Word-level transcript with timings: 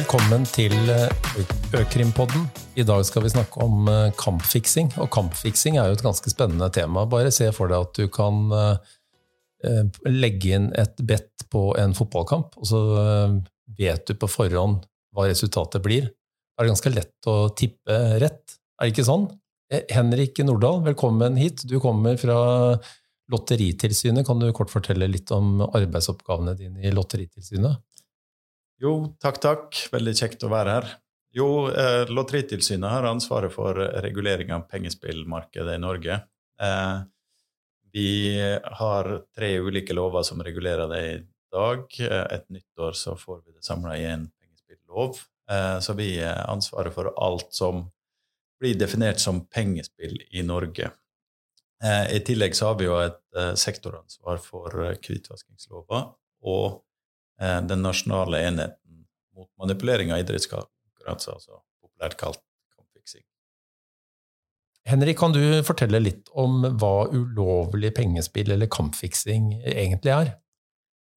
Velkommen 0.00 0.46
til 0.48 0.72
Økrimpodden. 1.76 2.46
I 2.80 2.86
dag 2.88 3.02
skal 3.04 3.20
vi 3.26 3.32
snakke 3.34 3.60
om 3.60 3.88
eh, 3.90 4.12
kampfiksing. 4.16 4.86
Og 5.02 5.10
kampfiksing 5.12 5.76
er 5.76 5.90
jo 5.90 5.96
et 5.98 6.04
ganske 6.06 6.30
spennende 6.32 6.70
tema. 6.72 7.02
Bare 7.10 7.28
se 7.34 7.50
for 7.52 7.68
deg 7.68 7.84
at 7.84 7.98
du 7.98 8.06
kan 8.08 8.38
eh, 8.56 9.90
legge 10.08 10.54
inn 10.56 10.70
et 10.80 11.02
bet 11.04 11.44
på 11.52 11.66
en 11.76 11.92
fotballkamp, 11.98 12.56
og 12.56 12.70
så 12.70 12.80
eh, 13.02 13.34
vet 13.82 14.06
du 14.08 14.14
på 14.16 14.30
forhånd 14.38 14.86
hva 15.12 15.28
resultatet 15.28 15.84
blir. 15.84 16.08
Det 16.08 16.64
er 16.64 16.70
ganske 16.72 16.94
lett 16.94 17.28
å 17.28 17.36
tippe 17.52 18.00
rett. 18.24 18.56
Er 18.80 18.88
det 18.88 18.94
ikke 18.94 19.08
sånn? 19.10 19.28
Henrik 19.92 20.40
Nordahl, 20.48 20.80
velkommen 20.86 21.36
hit. 21.36 21.66
Du 21.68 21.76
kommer 21.82 22.16
fra 22.16 22.40
Lotteritilsynet. 23.30 24.24
Kan 24.26 24.40
du 24.40 24.48
kort 24.56 24.72
fortelle 24.72 25.12
litt 25.12 25.28
om 25.36 25.60
arbeidsoppgavene 25.68 26.56
dine 26.56 26.88
i 26.88 26.96
Lotteritilsynet? 26.96 27.84
Jo, 28.80 29.12
takk, 29.20 29.38
takk. 29.44 29.78
Veldig 29.92 30.12
kjekt 30.16 30.44
å 30.46 30.48
være 30.48 30.74
her. 30.78 30.86
Jo, 31.36 31.68
eh, 31.68 32.08
Lotteritilsynet 32.08 32.88
har 32.88 33.04
ansvaret 33.04 33.52
for 33.52 33.76
regulering 33.76 34.54
av 34.56 34.64
pengespillmarkedet 34.70 35.74
i 35.76 35.82
Norge. 35.82 36.16
Eh, 36.60 37.02
vi 37.92 38.08
har 38.80 39.10
tre 39.36 39.50
ulike 39.60 39.92
lover 39.92 40.24
som 40.24 40.40
regulerer 40.40 40.88
det 40.88 41.02
i 41.10 41.20
dag. 41.52 41.84
Eh, 42.00 42.26
et 42.38 42.48
nytt 42.48 42.78
år 42.78 42.96
så 42.96 43.18
får 43.18 43.44
vi 43.44 43.52
det 43.52 43.64
samla 43.64 43.98
i 43.98 44.06
en 44.14 44.30
pengespillov. 44.40 45.20
Eh, 45.50 45.78
så 45.80 45.94
vi 45.94 46.16
er 46.18 46.48
ansvaret 46.48 46.94
for 46.94 47.12
alt 47.20 47.52
som 47.52 47.90
blir 48.60 48.78
definert 48.80 49.20
som 49.20 49.44
pengespill 49.44 50.22
i 50.32 50.42
Norge. 50.42 50.90
Eh, 51.84 52.16
I 52.16 52.20
tillegg 52.24 52.56
så 52.56 52.72
har 52.72 52.78
vi 52.80 52.88
jo 52.88 52.96
et 52.96 53.20
eh, 53.36 53.52
sektoransvar 53.54 54.40
for 54.40 54.96
hvitvaskingslova 55.04 56.14
og 56.42 56.80
den 57.40 57.80
nasjonale 57.80 58.42
enheten 58.44 59.06
mot 59.36 59.48
manipulering 59.58 60.12
av 60.12 60.20
idrettskonkurranser, 60.20 61.38
altså 61.38 61.60
populært 61.80 62.18
kalt 62.20 62.42
kampfiksing. 62.76 63.24
Henrik, 64.88 65.18
kan 65.18 65.32
du 65.32 65.42
fortelle 65.64 66.02
litt 66.02 66.28
om 66.36 66.62
hva 66.80 67.08
ulovlig 67.08 67.94
pengespill 67.96 68.52
eller 68.52 68.68
kampfiksing 68.72 69.54
egentlig 69.62 70.12
er? 70.12 70.34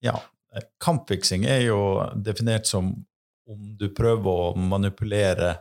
Ja, 0.04 0.18
eh, 0.56 0.68
kampfiksing 0.84 1.46
er 1.48 1.66
jo 1.68 1.80
definert 2.16 2.68
som 2.70 2.94
om 3.50 3.76
du 3.80 3.90
prøver 3.96 4.30
å 4.30 4.56
manipulere 4.56 5.58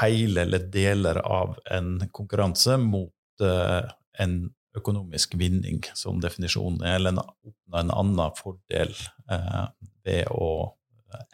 hele 0.00 0.44
eller 0.46 0.68
deler 0.70 1.18
av 1.26 1.56
en 1.70 1.96
konkurranse 2.14 2.76
mot 2.78 3.42
uh, 3.42 3.90
en 4.22 4.36
økonomisk 4.76 5.34
vinning 5.40 5.82
som 5.98 6.20
definisjon, 6.22 6.78
eller 6.86 7.18
oppnå 7.18 7.80
en 7.80 7.94
annen 7.94 8.36
fordel 8.38 8.92
eh, 9.30 9.64
ved 10.06 10.30
å 10.30 10.76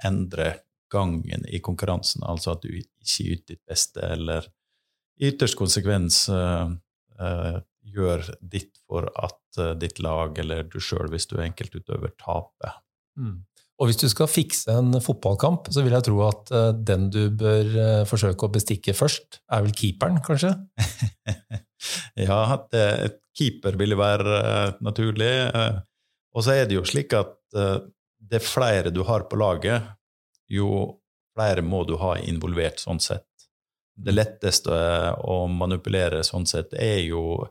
endre 0.05 0.55
gangen 0.93 1.45
i 1.49 1.61
konkurransen, 1.61 2.25
altså 2.25 2.55
at 2.55 2.65
du 2.65 2.71
ikke 2.71 3.27
yter 3.33 3.55
ditt 3.55 3.65
beste, 3.69 4.03
eller 4.03 4.47
i 5.17 5.31
ytterst 5.31 5.57
konsekvens 5.59 6.27
eh, 6.29 6.73
eh, 7.21 7.59
gjør 7.97 8.25
ditt 8.41 8.77
for 8.85 9.09
at 9.17 9.61
eh, 9.61 9.75
ditt 9.81 10.01
lag 10.05 10.39
eller 10.43 10.67
du 10.69 10.79
sjøl, 10.83 11.09
hvis 11.13 11.29
du 11.31 11.39
er 11.39 11.47
enkeltutøver, 11.49 12.13
taper. 12.21 12.81
Mm. 13.17 13.39
Og 13.77 13.91
hvis 13.91 13.99
du 14.01 14.07
skal 14.09 14.31
fikse 14.31 14.73
en 14.73 14.97
fotballkamp, 15.05 15.69
så 15.73 15.83
vil 15.85 15.93
jeg 15.97 16.07
tro 16.07 16.23
at 16.25 16.53
uh, 16.55 16.71
den 16.73 17.11
du 17.13 17.27
bør 17.29 17.73
uh, 17.77 18.05
forsøke 18.09 18.49
å 18.49 18.53
bestikke 18.55 18.95
først, 18.97 19.43
er 19.53 19.67
vel 19.67 19.75
keeperen, 19.77 20.23
kanskje? 20.25 20.55
ja, 22.27 22.39
at 22.57 22.77
et 22.81 23.21
keeper 23.37 23.77
ville 23.77 23.99
være 24.01 24.79
naturlig. 24.85 25.33
og 26.33 26.45
så 26.45 26.57
er 26.57 26.69
det 26.69 26.79
jo 26.79 26.87
slik 26.89 27.13
at 27.17 27.37
det 27.53 28.41
flere 28.43 28.91
du 28.91 29.03
har 29.05 29.27
på 29.29 29.37
laget, 29.37 29.85
jo 30.49 30.97
flere 31.37 31.63
må 31.63 31.85
du 31.85 31.97
ha 32.01 32.17
involvert 32.25 32.81
sånn 32.81 33.01
sett. 33.03 33.29
Det 33.97 34.13
letteste 34.13 34.73
å 35.25 35.47
manipulere 35.49 36.23
sånn 36.25 36.49
sett 36.49 36.75
er 36.77 37.01
jo 37.05 37.45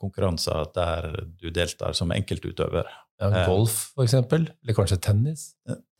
konkurranser 0.00 0.68
der 0.74 1.08
du 1.38 1.50
deltar 1.54 1.96
som 1.98 2.12
enkeltutøver. 2.14 2.90
Ja, 3.22 3.46
golf, 3.46 3.92
for 3.96 4.06
eksempel? 4.06 4.48
Eller 4.62 4.76
kanskje 4.76 4.98
tennis? 5.02 5.52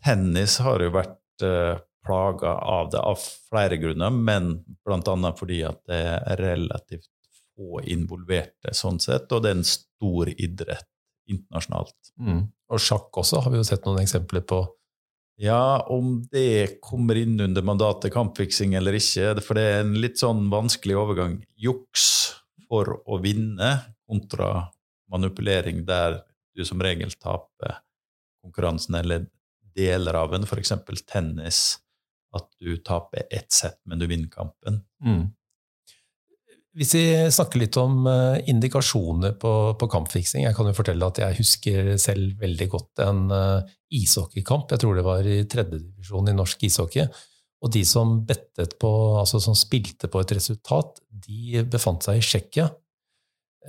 Tennis 0.05 0.59
har 0.65 0.83
jo 0.83 0.91
vært 0.95 1.19
plaga 2.03 2.55
av 2.67 2.91
det 2.91 2.99
av 2.99 3.19
flere 3.23 3.79
grunner, 3.79 4.11
men 4.11 4.57
bl.a. 4.83 5.33
fordi 5.39 5.63
at 5.67 5.83
det 5.91 6.03
er 6.19 6.43
relativt 6.43 7.11
få 7.57 7.83
involverte 7.93 8.75
sånn 8.77 9.01
sett, 9.03 9.31
og 9.33 9.45
det 9.45 9.53
er 9.53 9.59
en 9.61 9.69
stor 9.69 10.31
idrett 10.33 10.89
internasjonalt. 11.31 12.13
Mm. 12.21 12.47
Og 12.73 12.83
sjakk 12.83 13.23
også 13.23 13.43
har 13.45 13.53
vi 13.53 13.61
jo 13.61 13.67
sett 13.67 13.85
noen 13.87 14.03
eksempler 14.03 14.45
på. 14.49 14.65
Ja, 15.43 15.83
om 15.91 16.21
det 16.31 16.81
kommer 16.85 17.19
inn 17.19 17.41
under 17.41 17.65
mandatet 17.65 18.13
kampfiksing 18.15 18.77
eller 18.79 18.97
ikke, 18.99 19.35
for 19.45 19.59
det 19.59 19.65
er 19.69 19.81
en 19.83 19.97
litt 20.01 20.21
sånn 20.21 20.45
vanskelig 20.53 20.99
overgang. 20.99 21.39
Juks 21.59 22.05
for 22.73 22.89
å 23.05 23.21
vinne 23.21 23.75
kontra 24.09 24.71
manipulering 25.13 25.85
der 25.85 26.23
du 26.57 26.65
som 26.65 26.81
regel 26.81 27.13
taper 27.21 27.83
konkurransen 28.43 28.97
eller 28.97 29.29
deler 29.77 30.17
av 30.17 30.35
en, 30.37 30.49
f.eks. 30.49 30.73
tennis, 31.09 31.61
at 32.33 32.49
du 32.61 32.75
taper 32.85 33.29
ett 33.31 33.53
sett, 33.53 33.79
men 33.89 34.01
du 34.01 34.09
vinner 34.09 34.33
kampen. 34.33 34.81
Mm. 35.05 35.31
Hvis 36.73 36.95
vi 36.97 37.05
snakker 37.29 37.61
litt 37.61 37.77
om 37.77 38.07
eh, 38.09 38.39
indikasjoner 38.49 39.35
på, 39.37 39.51
på, 39.77 39.89
kampfiksing 39.93 40.47
Jeg 40.47 40.57
kan 40.57 40.71
jo 40.71 40.73
fortelle 40.73 41.05
at 41.05 41.19
jeg 41.21 41.37
husker 41.37 41.91
selv 42.01 42.41
veldig 42.41 42.69
godt 42.73 43.03
en 43.05 43.27
uh, 43.29 43.75
ishockeykamp. 43.93 44.73
Jeg 44.73 44.81
tror 44.81 44.97
det 44.97 45.05
var 45.05 45.29
i 45.29 45.43
tredjedivisjon 45.53 46.33
i 46.33 46.37
norsk 46.39 46.65
ishockey. 46.65 47.05
Og 47.63 47.71
de 47.71 47.85
som 47.87 48.17
bettet 48.27 48.77
på, 48.83 48.91
altså 49.21 49.39
som 49.43 49.55
spilte 49.59 50.11
på 50.11 50.23
et 50.23 50.35
resultat, 50.35 50.99
de 51.27 51.63
befant 51.71 52.03
seg 52.03 52.19
i 52.19 52.25
Tsjekkia. 52.25 52.71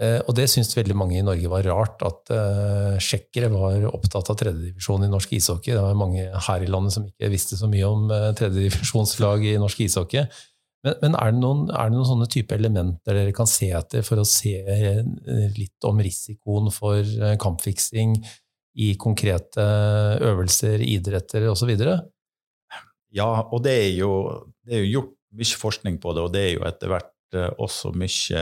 Eh, 0.02 0.20
og 0.26 0.34
det 0.34 0.48
syntes 0.50 0.74
veldig 0.74 0.96
mange 0.98 1.20
i 1.20 1.26
Norge 1.26 1.50
var 1.52 1.68
rart, 1.70 2.02
at 2.02 2.32
uh, 2.34 2.96
tsjekkere 2.98 3.52
var 3.54 3.86
opptatt 3.92 4.32
av 4.34 4.40
tredjedivisjon 4.40 5.06
i 5.06 5.12
norsk 5.12 5.36
ishockey. 5.38 5.76
Det 5.76 5.84
var 5.84 6.00
mange 6.00 6.26
her 6.48 6.66
i 6.66 6.70
landet 6.72 6.96
som 6.96 7.06
ikke 7.06 7.30
visste 7.30 7.60
så 7.60 7.70
mye 7.70 7.86
om 7.86 8.08
uh, 8.10 8.32
tredjedivisjonslag 8.40 9.46
i 9.52 9.60
norsk 9.62 9.84
ishockey. 9.86 10.26
Men, 10.84 10.98
men 11.04 11.18
er, 11.20 11.36
det 11.36 11.44
noen, 11.44 11.68
er, 11.70 11.92
det 11.92 11.98
noen, 12.00 12.10
sånne 12.10 12.30
type 12.34 12.58
elementer 12.58 13.20
dere 13.20 13.36
kan 13.38 13.48
se 13.48 13.70
etter 13.78 14.02
for 14.04 14.20
å 14.20 14.26
se 14.28 14.58
litt 15.56 15.86
om 15.88 16.02
risikoen 16.04 16.74
for 16.74 17.08
kampfiksing 17.40 18.18
i 18.84 18.90
konkrete 19.00 19.64
øvelser, 20.26 20.82
idretter 20.84 21.46
osv.? 21.54 21.72
Ja, 23.14 23.30
og 23.46 23.62
det 23.66 23.74
er, 23.78 23.92
jo, 23.98 24.14
det 24.66 24.78
er 24.78 24.84
jo 24.84 24.92
gjort 24.94 25.14
mye 25.38 25.60
forskning 25.66 26.00
på 26.02 26.14
det, 26.16 26.24
og 26.24 26.34
det 26.34 26.42
er 26.48 26.52
jo 26.56 26.66
etter 26.70 26.92
hvert 26.94 27.10
også 27.62 27.90
mye 27.98 28.42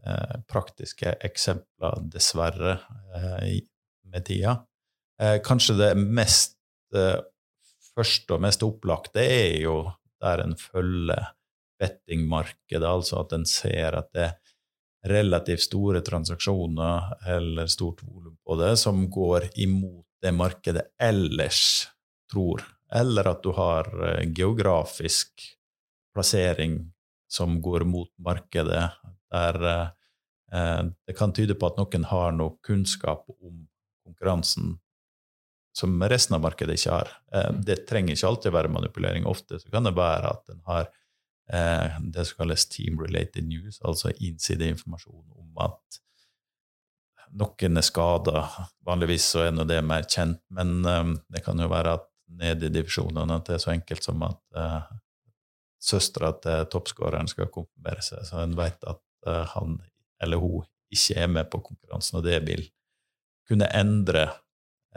Eh, 0.00 0.36
praktiske 0.48 1.12
eksempler, 1.20 1.98
dessverre, 2.08 2.78
eh, 3.14 3.60
med 4.08 4.24
tida. 4.24 4.54
Eh, 5.20 5.36
kanskje 5.44 5.76
det 5.76 5.90
mest 5.96 6.56
første 7.94 8.34
og 8.34 8.40
mest 8.42 8.62
opplagte 8.66 9.20
er 9.20 9.60
jo 9.62 9.74
der 10.20 10.40
en 10.42 10.56
følger 10.58 11.28
bettingmarkedet, 11.78 12.82
altså 12.82 13.20
at 13.20 13.34
en 13.36 13.44
ser 13.46 13.94
at 13.94 14.08
det 14.16 14.24
er 14.24 15.12
relativt 15.12 15.62
store 15.68 16.00
transaksjoner 16.02 17.12
eller 17.36 17.70
stort 17.70 18.02
volum 18.02 18.34
på 18.42 18.56
det 18.58 18.72
som 18.80 19.04
går 19.06 19.52
imot 19.54 20.06
det 20.24 20.32
markedet 20.34 20.88
ellers 20.98 21.86
tror, 22.32 22.64
eller 22.94 23.28
at 23.30 23.42
du 23.44 23.52
har 23.54 23.88
geografisk 24.36 25.44
plassering 26.14 26.92
som 27.30 27.62
går 27.62 27.84
mot 27.86 28.10
markedet, 28.18 28.90
der 29.30 29.64
eh, 30.52 30.84
det 31.06 31.16
kan 31.18 31.32
tyde 31.32 31.54
på 31.54 31.70
at 31.70 31.78
noen 31.78 32.06
har 32.10 32.32
noe 32.34 32.58
kunnskap 32.66 33.28
om 33.30 33.66
konkurransen 34.04 34.78
som 35.76 35.94
resten 36.10 36.34
av 36.34 36.42
markedet 36.42 36.74
ikke 36.80 36.96
har. 36.96 37.12
Eh, 37.34 37.52
det 37.62 37.84
trenger 37.88 38.16
ikke 38.16 38.32
alltid 38.32 38.56
være 38.56 38.74
manipulering. 38.74 39.28
Ofte 39.30 39.60
så 39.62 39.70
kan 39.70 39.86
det 39.86 39.94
være 39.94 40.34
at 40.34 40.50
en 40.50 40.62
har 40.66 40.90
eh, 41.54 42.02
det 42.10 42.26
som 42.26 42.42
kalles 42.42 42.66
team-related 42.74 43.46
news, 43.46 43.78
altså 43.86 44.10
innsideinformasjon 44.18 45.30
om 45.38 45.64
at 45.68 46.02
noen 47.38 47.78
er 47.78 47.86
skada. 47.86 48.48
Vanligvis 48.86 49.30
så 49.36 49.46
er 49.46 49.54
nå 49.54 49.68
det 49.70 49.78
mer 49.86 50.02
kjent, 50.10 50.42
men 50.50 50.80
det 51.30 51.44
kan 51.46 51.62
jo 51.62 51.70
være 51.70 51.92
at 52.00 52.09
nede 52.38 52.68
i 52.68 52.74
divisjonene 52.74 53.38
at 53.40 53.48
det 53.48 53.56
er 53.56 53.62
så 53.62 53.72
enkelt 53.74 54.06
som 54.06 54.22
at 54.26 54.40
uh, 54.56 54.90
søstera 55.80 56.32
til 56.42 56.68
toppskåreren 56.72 57.30
skal 57.30 57.50
konfirmere 57.52 58.04
seg, 58.04 58.22
så 58.28 58.42
en 58.42 58.56
vet 58.58 58.84
at 58.88 59.02
uh, 59.28 59.44
han 59.54 59.80
eller 60.20 60.40
hun 60.42 60.68
ikke 60.92 61.16
er 61.22 61.30
med 61.32 61.48
på 61.52 61.62
konkurransen, 61.64 62.18
og 62.18 62.26
det 62.26 62.40
vil 62.46 62.66
kunne 63.48 63.70
endre 63.76 64.26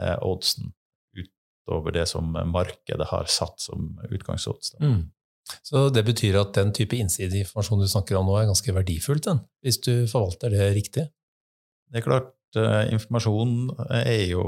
uh, 0.00 0.18
oddsen 0.26 0.72
utover 1.16 1.94
det 1.96 2.06
som 2.10 2.34
markedet 2.52 3.08
har 3.10 3.30
satt 3.30 3.62
som 3.62 3.94
utgangsodds. 4.10 4.74
Mm. 4.82 5.06
Så 5.64 5.88
det 5.92 6.04
betyr 6.06 6.38
at 6.40 6.54
den 6.56 6.72
type 6.76 6.96
innsideinformasjon 6.96 7.82
du 7.84 7.88
snakker 7.88 8.16
om 8.18 8.28
nå, 8.28 8.36
er 8.38 8.48
ganske 8.48 8.74
verdifullt, 8.76 9.26
den, 9.26 9.42
hvis 9.64 9.80
du 9.84 9.92
forvalter 10.10 10.52
det 10.52 10.70
riktig? 10.76 11.04
Det 11.92 12.00
er 12.00 12.06
klart, 12.06 12.32
informasjon 12.54 13.74
er 14.00 14.24
jo 14.30 14.44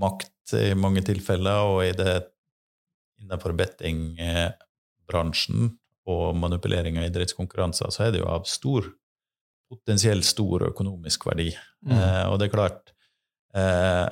makt 0.00 0.32
i 0.56 0.74
mange 0.78 1.02
tilfeller, 1.06 1.58
og 1.70 1.78
i 1.86 1.92
det 1.96 2.14
innenfor 3.20 3.52
bettingbransjen 3.58 5.60
og 6.10 6.36
manipulering 6.40 6.98
av 6.98 7.04
idrettskonkurranser, 7.10 7.88
så 7.92 7.98
er 8.06 8.10
det 8.14 8.20
jo 8.22 8.28
av 8.32 8.42
stor, 8.48 8.82
potensielt 9.70 10.26
stor 10.26 10.58
økonomisk 10.70 11.18
verdi. 11.28 11.50
Mm. 11.86 11.92
Eh, 11.94 12.24
og 12.30 12.34
det 12.40 12.46
er 12.48 12.56
klart 12.56 12.84
eh, 13.56 14.08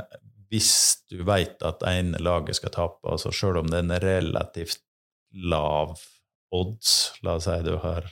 Hvis 0.49 0.73
du 1.11 1.19
vet 1.29 1.59
at 1.67 1.83
ene 1.89 2.19
laget 2.23 2.57
skal 2.57 2.73
tape, 2.73 3.05
altså 3.11 3.31
selv 3.35 3.57
om 3.61 3.67
det 3.69 3.77
er 3.81 3.85
en 3.85 4.03
relativt 4.05 4.83
lav 5.33 5.99
odds, 6.55 7.13
la 7.23 7.31
oss 7.37 7.45
si 7.49 7.59
du 7.67 7.75
har 7.83 8.03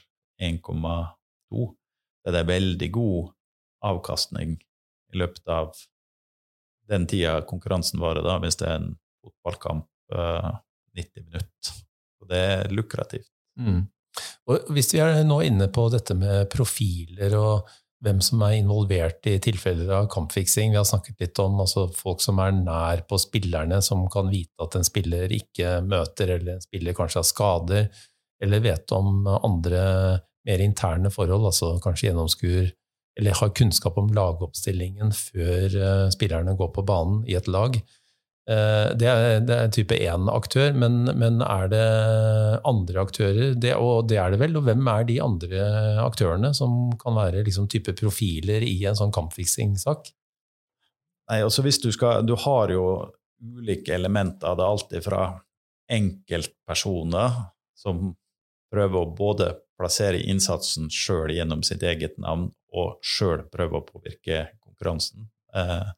1,2, 0.43 1.67
det 2.27 2.41
er 2.41 2.51
veldig 2.51 2.91
god 2.93 3.31
avkastning 3.87 4.51
i 5.15 5.17
løpet 5.23 5.47
av 5.49 5.73
den 6.91 7.07
tida 7.11 7.41
konkurransen 7.49 8.01
varer, 8.03 8.25
da, 8.27 8.39
hvis 8.43 8.59
det 8.61 8.69
er 8.69 8.81
en 8.81 8.93
fotballkamp 9.25 9.89
uh, 10.15 10.53
90 10.97 11.27
minutter. 11.27 11.81
Og 12.23 12.31
det 12.31 12.43
er 12.53 12.75
lukrativt. 12.75 13.31
Mm. 13.61 13.83
Og 14.49 14.71
hvis 14.73 14.93
vi 14.95 15.03
er 15.03 15.19
nå 15.27 15.41
inne 15.45 15.69
på 15.73 15.89
dette 15.93 16.17
med 16.17 16.47
profiler 16.53 17.35
og 17.37 17.67
hvem 18.05 18.21
som 18.23 18.43
er 18.45 18.59
involvert 18.59 19.27
i 19.31 19.39
tilfeller 19.43 19.93
av 19.97 20.09
kampfiksing. 20.13 20.73
Vi 20.73 20.79
har 20.79 20.87
snakket 20.87 21.23
litt 21.23 21.41
om 21.43 21.61
altså, 21.63 21.87
folk 21.97 22.21
som 22.25 22.41
er 22.45 22.53
nær 22.55 23.03
på 23.09 23.19
spillerne, 23.21 23.81
som 23.83 24.05
kan 24.13 24.29
vite 24.33 24.63
at 24.63 24.77
en 24.77 24.87
spiller 24.87 25.33
ikke 25.33 25.79
møter, 25.87 26.37
eller 26.37 26.57
en 26.57 26.65
spiller 26.65 26.97
kanskje 26.97 27.23
har 27.23 27.29
skader, 27.31 27.89
eller 28.45 28.65
vet 28.65 28.93
om 28.93 29.25
andre 29.37 29.85
mer 30.47 30.63
interne 30.63 31.11
forhold, 31.11 31.49
altså 31.49 31.77
kanskje 31.83 32.11
gjennomskuer 32.11 32.69
eller 33.17 33.37
har 33.39 33.55
kunnskap 33.57 33.97
om 33.99 34.11
lagoppstillingen 34.15 35.13
før 35.17 35.77
uh, 35.77 36.09
spillerne 36.13 36.57
går 36.57 36.75
på 36.75 36.85
banen 36.87 37.23
i 37.29 37.37
et 37.39 37.49
lag. 37.49 37.79
Uh, 38.47 38.93
det, 38.95 39.09
er, 39.09 39.41
det 39.43 39.57
er 39.57 39.73
type 39.75 39.97
én 39.97 40.29
aktør, 40.31 40.77
men, 40.77 41.09
men, 41.17 41.41
er 41.43 41.71
det 41.73 41.87
andre 42.69 43.07
aktører? 43.07 43.57
Det, 43.57 43.73
og 43.81 44.11
det 44.11 44.21
er 44.21 44.35
det 44.35 44.43
vel. 44.45 44.59
Og 44.61 44.69
hvem 44.69 44.93
er 44.93 45.09
de 45.09 45.17
andre 45.25 45.71
aktørene 46.05 46.53
som 46.57 46.93
kan 47.01 47.17
være 47.17 47.47
liksom, 47.47 47.71
type 47.73 47.97
profiler 47.97 48.67
i 48.67 48.77
en 48.87 48.99
sånn 48.99 49.15
kampfiksingssak? 49.17 50.13
Nei, 51.27 51.41
altså 51.43 51.65
hvis 51.67 51.81
Du 51.83 51.89
skal, 51.95 52.23
du 52.27 52.37
har 52.39 52.71
jo 52.71 52.85
ulike 53.43 53.97
elementer 53.97 54.53
av 54.53 54.61
det, 54.61 54.69
alltid 54.69 55.05
fra 55.05 55.25
enkeltpersoner 55.93 57.35
som 57.77 58.13
prøver 58.73 59.01
å 59.01 59.15
både 59.17 59.51
plassere 59.77 60.23
innsatsen 60.23 60.89
sjøl 60.93 61.35
gjennom 61.35 61.63
sitt 61.67 61.85
eget 61.87 62.17
navn 62.23 62.49
og 62.77 62.99
sjøl 63.05 63.47
prøve 63.53 63.81
å 63.81 63.87
påvirke 63.87 64.43
konkurransen. 64.61 65.29
Eh, 65.55 65.89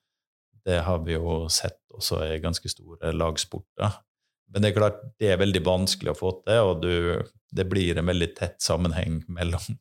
det 0.69 0.83
har 0.85 1.03
vi 1.05 1.17
jo 1.17 1.41
sett 1.53 1.81
også 1.95 2.23
i 2.29 2.39
ganske 2.43 2.71
store 2.71 3.13
lagsporter. 3.15 3.99
Men 4.53 4.65
det 4.65 4.71
er 4.71 4.79
klart 4.79 5.03
det 5.21 5.33
er 5.33 5.41
veldig 5.41 5.63
vanskelig 5.67 6.15
å 6.15 6.19
få 6.19 6.33
til, 6.45 6.71
og 6.71 6.83
du, 6.85 6.95
det 7.53 7.67
blir 7.69 7.99
en 7.99 8.09
veldig 8.09 8.31
tett 8.37 8.61
sammenheng 8.65 9.23
mellom 9.29 9.77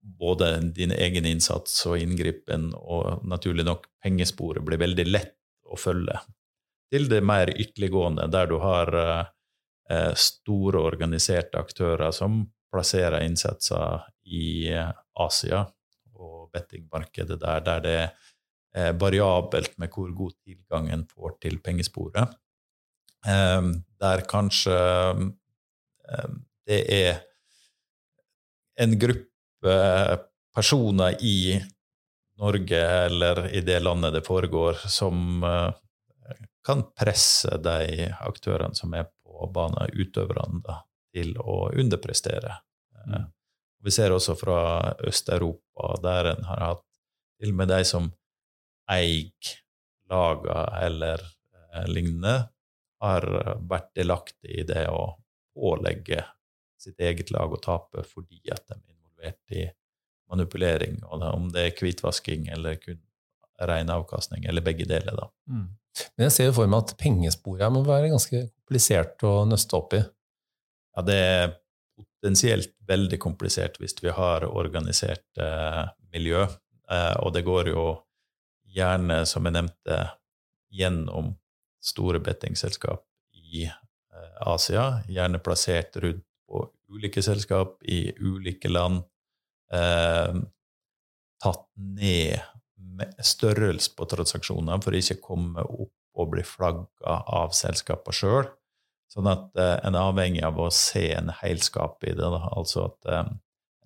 både 0.00 0.56
din 0.74 0.92
egen 0.92 1.26
innsats 1.28 1.74
og 1.86 1.98
inngripen, 2.00 2.70
og 2.74 3.24
naturlig 3.28 3.66
nok 3.68 3.86
pengesporet 4.02 4.64
blir 4.66 4.80
veldig 4.80 5.06
lett 5.08 5.36
å 5.70 5.78
følge. 5.78 6.18
Til 6.90 7.06
det 7.10 7.20
mer 7.22 7.52
ytterliggående, 7.52 8.26
der 8.32 8.48
du 8.50 8.56
har 8.62 8.90
eh, 8.96 10.14
store 10.18 10.82
organiserte 10.82 11.60
aktører 11.60 12.10
som 12.16 12.42
plasserer 12.72 13.22
innsatser 13.26 14.08
i 14.26 14.70
Asia, 15.18 15.66
bettingmarkedet 16.52 17.40
der, 17.40 17.64
der 17.64 17.80
det 17.84 17.96
er 18.74 18.94
variabelt 18.98 19.78
med 19.78 19.90
hvor 19.94 20.12
god 20.14 20.36
tilgang 20.44 20.90
en 20.90 21.06
får 21.10 21.38
til 21.42 21.58
pengesporet. 21.64 22.36
Um, 23.26 23.74
der 24.00 24.22
kanskje 24.28 24.76
um, 25.12 25.34
det 26.66 26.80
er 26.88 27.18
en 28.80 28.96
gruppe 28.98 29.74
personer 30.54 31.18
i 31.20 31.58
Norge 32.40 32.80
eller 32.80 33.42
i 33.52 33.60
det 33.60 33.82
landet 33.82 34.14
det 34.14 34.24
foregår, 34.24 34.80
som 34.88 35.44
uh, 35.44 35.72
kan 36.64 36.86
presse 36.96 37.58
de 37.60 38.08
aktørene 38.22 38.76
som 38.76 38.94
er 38.94 39.10
på 39.10 39.50
banen, 39.52 39.92
utøverne, 39.92 40.78
til 41.10 41.34
å 41.42 41.72
underprestere. 41.74 42.54
Mm. 43.08 43.24
Vi 43.80 43.92
ser 43.94 44.12
også 44.12 44.36
fra 44.36 44.60
Øst-Europa, 45.08 45.94
der 46.04 46.32
en 46.34 46.44
har 46.44 46.64
hatt 46.66 46.86
til 47.40 47.54
og 47.54 47.60
med 47.62 47.70
de 47.72 47.80
som 47.88 48.10
eier 48.90 49.54
laga 50.10 50.64
eller 50.82 51.22
eh, 51.22 51.86
lignende, 51.88 52.50
har 53.00 53.24
vært 53.64 53.94
delaktig 53.96 54.58
i 54.60 54.64
det 54.68 54.84
å 54.92 55.14
pålegge 55.56 56.24
sitt 56.80 57.00
eget 57.00 57.30
lag 57.32 57.52
å 57.52 57.60
tape 57.60 58.04
fordi 58.04 58.42
at 58.52 58.66
de 58.68 58.76
er 58.76 58.92
involvert 58.92 59.54
i 59.56 59.62
manipulering, 60.30 61.00
og 61.08 61.24
om 61.26 61.48
det 61.52 61.64
er 61.66 61.78
hvitvasking 61.80 62.50
eller 62.54 62.76
kun 62.82 63.00
ren 63.66 63.90
avkastning, 63.92 64.44
eller 64.48 64.64
begge 64.64 64.86
deler. 64.88 65.16
da. 65.16 65.26
Mm. 65.50 65.66
Men 66.16 66.28
jeg 66.28 66.36
ser 66.36 66.48
jo 66.48 66.56
for 66.60 66.70
meg 66.70 66.84
at 66.84 66.94
pengesporet 67.00 67.72
må 67.74 67.82
være 67.84 68.12
ganske 68.12 68.44
komplisert 68.46 69.24
å 69.26 69.32
nøste 69.48 69.76
opp 69.76 69.96
i. 69.98 70.00
Ja, 70.96 71.04
det 71.06 71.16
er 71.18 71.50
potensielt 72.04 72.74
veldig 72.88 73.18
komplisert 73.22 73.78
hvis 73.80 73.96
vi 74.02 74.12
har 74.14 74.46
organisert 74.48 75.40
eh, 75.40 75.84
miljø. 76.12 76.46
Eh, 76.90 77.14
og 77.22 77.34
det 77.36 77.44
går 77.46 77.72
jo 77.72 77.84
gjerne, 78.70 79.22
som 79.26 79.46
jeg 79.46 79.56
nevnte, 79.56 80.00
gjennom 80.70 81.32
store 81.82 82.20
bettingselskap 82.22 83.02
i 83.34 83.66
eh, 83.66 84.36
Asia, 84.46 85.02
gjerne 85.10 85.42
plassert 85.42 85.96
rundt 86.02 86.26
på 86.46 86.64
ulike 86.90 87.22
selskap 87.22 87.78
i 87.82 88.10
ulike 88.20 88.70
land. 88.70 89.02
Eh, 89.72 90.40
tatt 91.40 91.66
ned 91.76 92.40
størrelse 93.24 93.94
på 93.96 94.06
transaksjoner 94.10 94.80
for 94.84 94.96
ikke 94.96 95.18
å 95.20 95.24
komme 95.24 95.64
opp 95.64 95.94
og 96.20 96.32
bli 96.34 96.42
flagga 96.44 97.20
av 97.40 97.54
selskapene 97.56 98.16
sjøl. 98.16 98.48
Sånn 99.10 99.28
at 99.30 99.58
eh, 99.58 99.76
en 99.86 99.96
er 99.96 100.06
avhengig 100.06 100.42
av 100.46 100.58
å 100.60 100.68
se 100.74 101.08
en 101.16 101.32
helskap 101.40 102.04
i 102.06 102.14
det. 102.14 102.26
Da. 102.26 102.44
Altså 102.54 102.86
at 102.86 103.10
eh, 103.10 103.32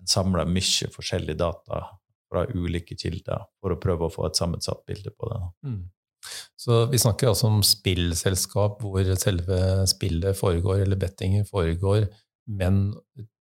en 0.01 0.09
samler 0.09 0.49
mye 0.49 0.89
forskjellig 0.93 1.37
data 1.41 1.81
fra 2.29 2.45
ulike 2.53 2.97
kilder 2.99 3.47
for 3.61 3.73
å 3.73 3.79
prøve 3.81 4.07
å 4.07 4.13
få 4.13 4.27
et 4.27 4.37
sammensatt 4.37 4.83
bilde 4.89 5.13
på 5.15 5.29
det. 5.31 5.41
Mm. 5.65 5.83
Så 6.57 6.85
vi 6.89 6.99
snakker 7.01 7.29
altså 7.29 7.49
om 7.51 7.59
spillselskap 7.65 8.79
hvor 8.81 9.09
selve 9.21 9.59
spillet 9.89 10.37
foregår, 10.37 10.81
eller 10.85 10.99
bettingen 10.99 11.45
foregår, 11.45 12.07
men 12.45 12.87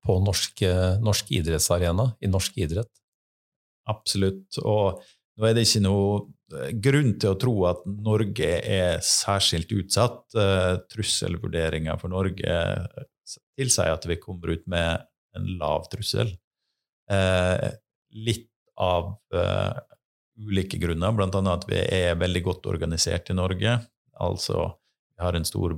på 0.04 0.18
norske, 0.24 0.70
norsk 1.04 1.32
idrettsarena, 1.36 2.10
i 2.20 2.28
norsk 2.28 2.56
idrett? 2.60 2.92
Absolutt. 3.88 4.60
Og 4.64 5.00
nå 5.38 5.48
er 5.48 5.56
det 5.56 5.64
ikke 5.66 5.82
noe 5.84 6.20
eh, 6.54 6.70
grunn 6.84 7.14
til 7.20 7.32
å 7.32 7.38
tro 7.40 7.54
at 7.70 7.82
Norge 7.88 8.50
er 8.60 9.02
særskilt 9.04 9.72
utsatt. 9.74 10.22
Trusselvurderinga 10.92 11.96
for 12.00 12.12
Norge 12.12 12.60
tilsier 13.54 13.94
at 13.94 14.06
vi 14.10 14.20
kommer 14.22 14.54
ut 14.54 14.66
med 14.70 15.06
en 15.34 15.50
lav 15.58 15.88
trussel. 15.90 16.30
Litt 18.14 18.50
av 18.78 19.14
ulike 20.38 20.78
grunner, 20.82 21.14
bl.a. 21.14 21.42
at 21.52 21.66
vi 21.70 21.80
er 21.82 22.18
veldig 22.18 22.42
godt 22.46 22.68
organisert 22.70 23.30
i 23.30 23.36
Norge. 23.38 23.74
Altså 24.22 24.68
vi 25.14 25.22
har 25.26 25.38
en 25.38 25.46
stor 25.46 25.76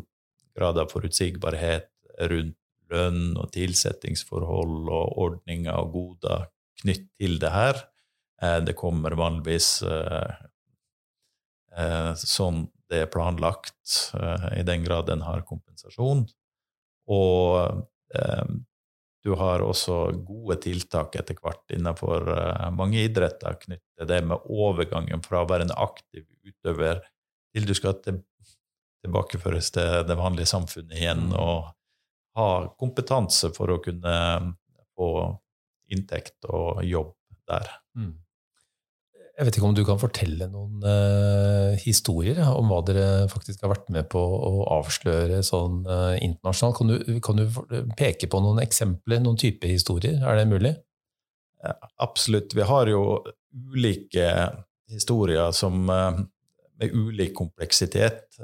grad 0.57 0.79
av 0.81 0.93
forutsigbarhet 0.93 1.91
rundt 2.31 2.57
lønn 2.93 3.35
og 3.37 3.51
tilsettingsforhold 3.55 4.89
og 4.93 5.19
ordninger 5.27 5.75
og 5.75 5.93
goder 5.97 6.47
knytt 6.83 7.09
til 7.19 7.39
det 7.43 7.53
her. 7.53 7.81
Eh, 8.43 8.59
det 8.65 8.73
kommer 8.73 9.11
vanligvis 9.11 9.83
eh, 9.83 10.35
eh, 11.77 12.13
sånn 12.15 12.67
det 12.87 13.01
er 13.03 13.09
planlagt, 13.11 14.13
i 14.55 14.63
den 14.63 14.85
grad 14.85 15.09
en 15.11 15.25
har 15.27 15.41
kompensasjon. 15.43 16.21
Og 17.11 17.81
du 19.27 19.33
har 19.41 19.65
også 19.67 19.97
gode 20.23 20.55
tiltak 20.63 21.17
etter 21.19 21.35
hvert 21.43 21.75
innenfor 21.75 22.31
mange 22.79 23.01
idretter 23.03 23.59
knyttet 23.59 23.99
til 23.99 24.07
det 24.07 24.21
med 24.31 24.47
overgangen 24.47 25.25
fra 25.25 25.41
å 25.43 25.49
være 25.51 25.67
en 25.67 25.75
aktiv 25.75 26.23
utøver 26.47 27.03
til 27.51 27.67
du 27.67 27.75
skal 27.75 27.99
tilbakeføres 28.05 29.73
til 29.75 30.07
det 30.07 30.19
vanlige 30.21 30.53
samfunnet 30.53 30.95
igjen, 30.95 31.33
mm. 31.33 31.37
og 31.43 31.73
ha 32.39 32.49
kompetanse 32.79 33.51
for 33.59 33.75
å 33.75 33.81
kunne 33.83 34.15
få 34.95 35.11
inntekt 35.91 36.47
og 36.47 36.85
jobb 36.87 37.11
der. 37.51 37.75
Mm. 37.99 38.15
Jeg 39.37 39.47
vet 39.47 39.57
ikke 39.59 39.69
om 39.69 39.75
du 39.77 39.83
kan 39.85 40.01
fortelle 40.01 40.47
noen 40.49 40.81
uh, 40.81 41.77
historier 41.83 42.39
ja, 42.41 42.53
om 42.57 42.71
hva 42.73 42.81
dere 42.89 43.07
faktisk 43.29 43.65
har 43.65 43.75
vært 43.75 43.91
med 43.93 44.09
på 44.13 44.21
å 44.21 44.63
avsløre 44.79 45.43
sånn 45.45 45.83
uh, 45.85 46.15
internasjonalt. 46.25 46.79
Kan 46.79 46.93
du, 46.93 47.19
kan 47.25 47.43
du, 47.43 47.91
peke 47.99 48.31
på 48.33 48.41
noen 48.41 48.63
eksempler, 48.65 49.21
noen 49.21 49.37
type 49.41 49.69
historier? 49.69 50.23
Er 50.25 50.41
det 50.41 50.47
mulig? 50.49 50.73
Ja, 51.61 51.75
absolutt. 52.01 52.57
Vi 52.57 52.65
har 52.65 52.89
jo 52.89 53.03
ulike 53.77 54.31
historier 54.89 55.53
som, 55.57 55.85
uh, 55.93 56.17
med 56.81 56.97
ulik 56.97 57.37
kompleksitet. 57.37 58.41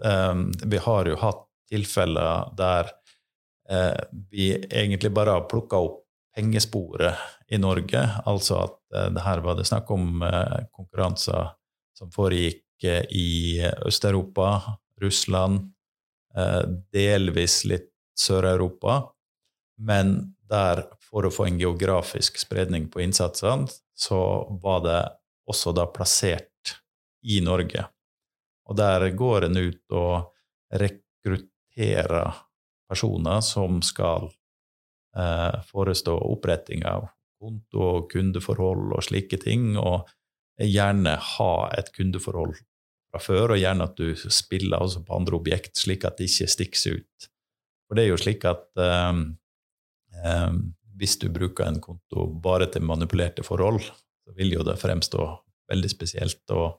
vi 0.64 0.78
har 0.80 1.08
jo 1.08 1.16
hatt 1.20 1.42
tilfeller 1.72 2.52
der 2.56 2.90
eh, 3.70 4.00
vi 4.30 4.52
egentlig 4.54 5.12
bare 5.14 5.38
har 5.38 5.48
plukka 5.50 5.80
opp 5.86 6.01
pengesporet 6.34 7.14
i 7.48 7.58
Norge. 7.58 8.02
Altså 8.24 8.58
at 8.64 8.78
eh, 8.96 9.10
det 9.14 9.24
her 9.24 9.42
var 9.44 9.58
det 9.58 9.68
snakk 9.68 9.90
om 9.92 10.22
eh, 10.26 10.64
konkurranser 10.72 11.52
som 11.98 12.12
foregikk 12.14 12.86
eh, 12.88 13.04
i 13.10 13.60
Øst-Europa, 13.86 14.78
Russland, 15.02 15.68
delvis 16.94 17.58
litt 17.68 17.90
Sør-Europa. 18.16 19.02
Men 19.84 20.14
der, 20.48 20.80
for 21.04 21.26
å 21.26 21.32
få 21.34 21.44
en 21.48 21.58
geografisk 21.60 22.38
spredning 22.40 22.86
på 22.88 23.02
innsatsene, 23.04 23.68
så 23.92 24.20
var 24.62 24.80
det 24.86 25.00
også 25.50 25.74
da 25.76 25.84
plassert 25.92 26.72
i 27.28 27.42
Norge. 27.44 27.84
Og 28.70 28.78
der 28.78 29.04
går 29.18 29.48
en 29.50 29.60
ut 29.60 29.96
og 29.98 30.30
rekrutterer 30.80 32.32
personer 32.88 33.44
som 33.44 33.82
skal 33.84 34.30
eh, 35.16 35.60
forestå 35.68 36.16
oppretting 36.28 36.84
av 36.88 37.08
konto 37.42 37.86
og 37.96 38.10
kundeforhold 38.12 38.92
og 38.96 39.04
slike 39.04 39.40
ting, 39.42 39.74
og 39.78 40.08
gjerne 40.62 41.16
ha 41.16 41.54
et 41.74 41.90
kundeforhold 41.96 42.54
fra 43.12 43.20
før, 43.20 43.54
og 43.54 43.60
gjerne 43.60 43.88
at 43.88 43.98
du 43.98 44.12
spiller 44.32 44.82
også 44.82 45.02
på 45.06 45.16
andre 45.16 45.38
objekt, 45.38 45.74
slik 45.80 46.06
at 46.08 46.20
det 46.20 46.30
ikke 46.30 46.50
stikker 46.54 47.00
ut. 47.00 47.28
For 47.88 47.98
det 47.98 48.04
er 48.04 48.12
jo 48.12 48.20
slik 48.20 48.46
at 48.48 48.68
eh, 48.80 49.22
eh, 50.22 50.60
hvis 51.00 51.18
du 51.20 51.28
bruker 51.34 51.66
en 51.66 51.80
konto 51.82 52.28
bare 52.44 52.70
til 52.72 52.86
manipulerte 52.86 53.44
forhold, 53.46 53.82
så 53.82 54.36
vil 54.38 54.54
jo 54.54 54.64
det 54.66 54.78
fremstå 54.80 55.26
veldig 55.72 55.90
spesielt, 55.90 56.44
og 56.54 56.78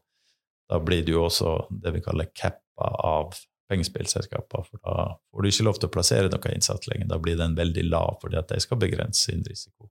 da 0.69 0.79
blir 0.79 1.03
det 1.05 1.13
jo 1.13 1.25
også 1.27 1.57
det 1.83 1.91
vi 1.97 2.01
kaller 2.05 2.31
cappa 2.33 2.87
av 3.03 3.35
pengespillselskaper, 3.73 4.69
for 4.69 4.83
da 4.85 5.09
får 5.31 5.43
du 5.43 5.49
ikke 5.49 5.67
lov 5.67 5.81
til 5.81 5.89
å 5.89 5.93
plassere 5.97 6.31
noe 6.31 6.53
innsats 6.53 6.87
lenger. 6.91 7.09
Da 7.09 7.19
blir 7.21 7.39
den 7.39 7.57
veldig 7.57 7.87
lav 7.89 8.19
fordi 8.21 8.39
at 8.39 8.53
de 8.53 8.61
skal 8.63 8.79
begrense 8.81 9.25
sin 9.25 9.43
risiko. 9.47 9.89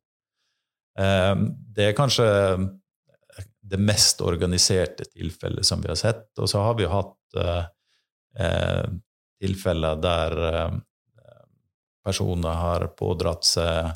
Um, 0.98 1.48
det 1.72 1.90
er 1.90 1.96
kanskje 1.96 2.26
det 3.72 3.78
mest 3.80 4.20
organiserte 4.20 5.06
tilfellet 5.08 5.66
som 5.66 5.80
vi 5.82 5.88
har 5.88 5.98
sett. 5.98 6.26
Og 6.38 6.50
så 6.50 6.60
har 6.60 6.76
vi 6.78 6.90
hatt 6.90 7.38
uh, 7.40 7.64
uh, 8.40 8.86
tilfeller 9.42 10.00
der 10.02 10.40
personer 12.02 12.58
har 12.58 12.88
pådratt 12.98 13.46
seg 13.46 13.92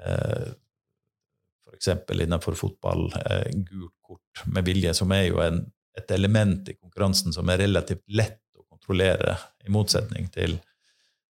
uh, 0.00 0.46
f.eks. 1.68 1.90
innenfor 2.16 2.56
fotball 2.56 3.10
gult 3.68 3.96
kort 4.04 4.44
med 4.48 4.64
vilje, 4.64 4.94
som 4.96 5.12
er 5.12 5.26
jo 5.28 5.42
en, 5.44 5.60
et 5.96 6.10
element 6.16 6.68
i 6.72 6.76
konkurransen 6.78 7.36
som 7.36 7.48
er 7.52 7.60
relativt 7.66 8.04
lett 8.08 8.40
kontrollere, 8.84 9.38
i 9.64 9.72
motsetning 9.72 10.28
til 10.32 10.58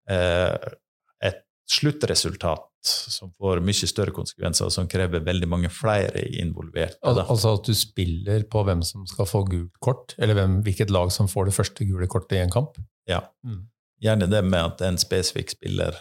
et 0.10 1.42
sluttresultat 1.70 2.76
som 2.86 3.32
får 3.34 3.62
mye 3.66 3.90
større 3.90 4.14
konsekvenser, 4.14 4.68
og 4.68 4.74
som 4.74 4.90
krever 4.90 5.24
veldig 5.26 5.48
mange 5.50 5.72
flere 5.74 6.22
involverte. 6.40 7.00
Al 7.08 7.24
altså 7.24 7.56
at 7.58 7.70
du 7.70 7.74
spiller 7.78 8.46
på 8.50 8.62
hvem 8.68 8.84
som 8.86 9.06
skal 9.10 9.30
få 9.30 9.44
gult 9.50 9.80
kort, 9.84 10.16
eller 10.20 10.38
hvem, 10.38 10.60
hvilket 10.66 10.94
lag 10.94 11.12
som 11.14 11.30
får 11.32 11.50
det 11.50 11.56
første 11.58 11.88
gule 11.88 12.10
kortet 12.12 12.38
i 12.38 12.44
en 12.44 12.54
kamp? 12.54 12.78
Ja. 13.10 13.24
Mm. 13.46 13.64
Gjerne 14.04 14.30
det 14.30 14.44
med 14.46 14.62
at 14.62 14.86
en 14.86 15.00
spesifikk 15.02 15.56
spiller 15.56 15.98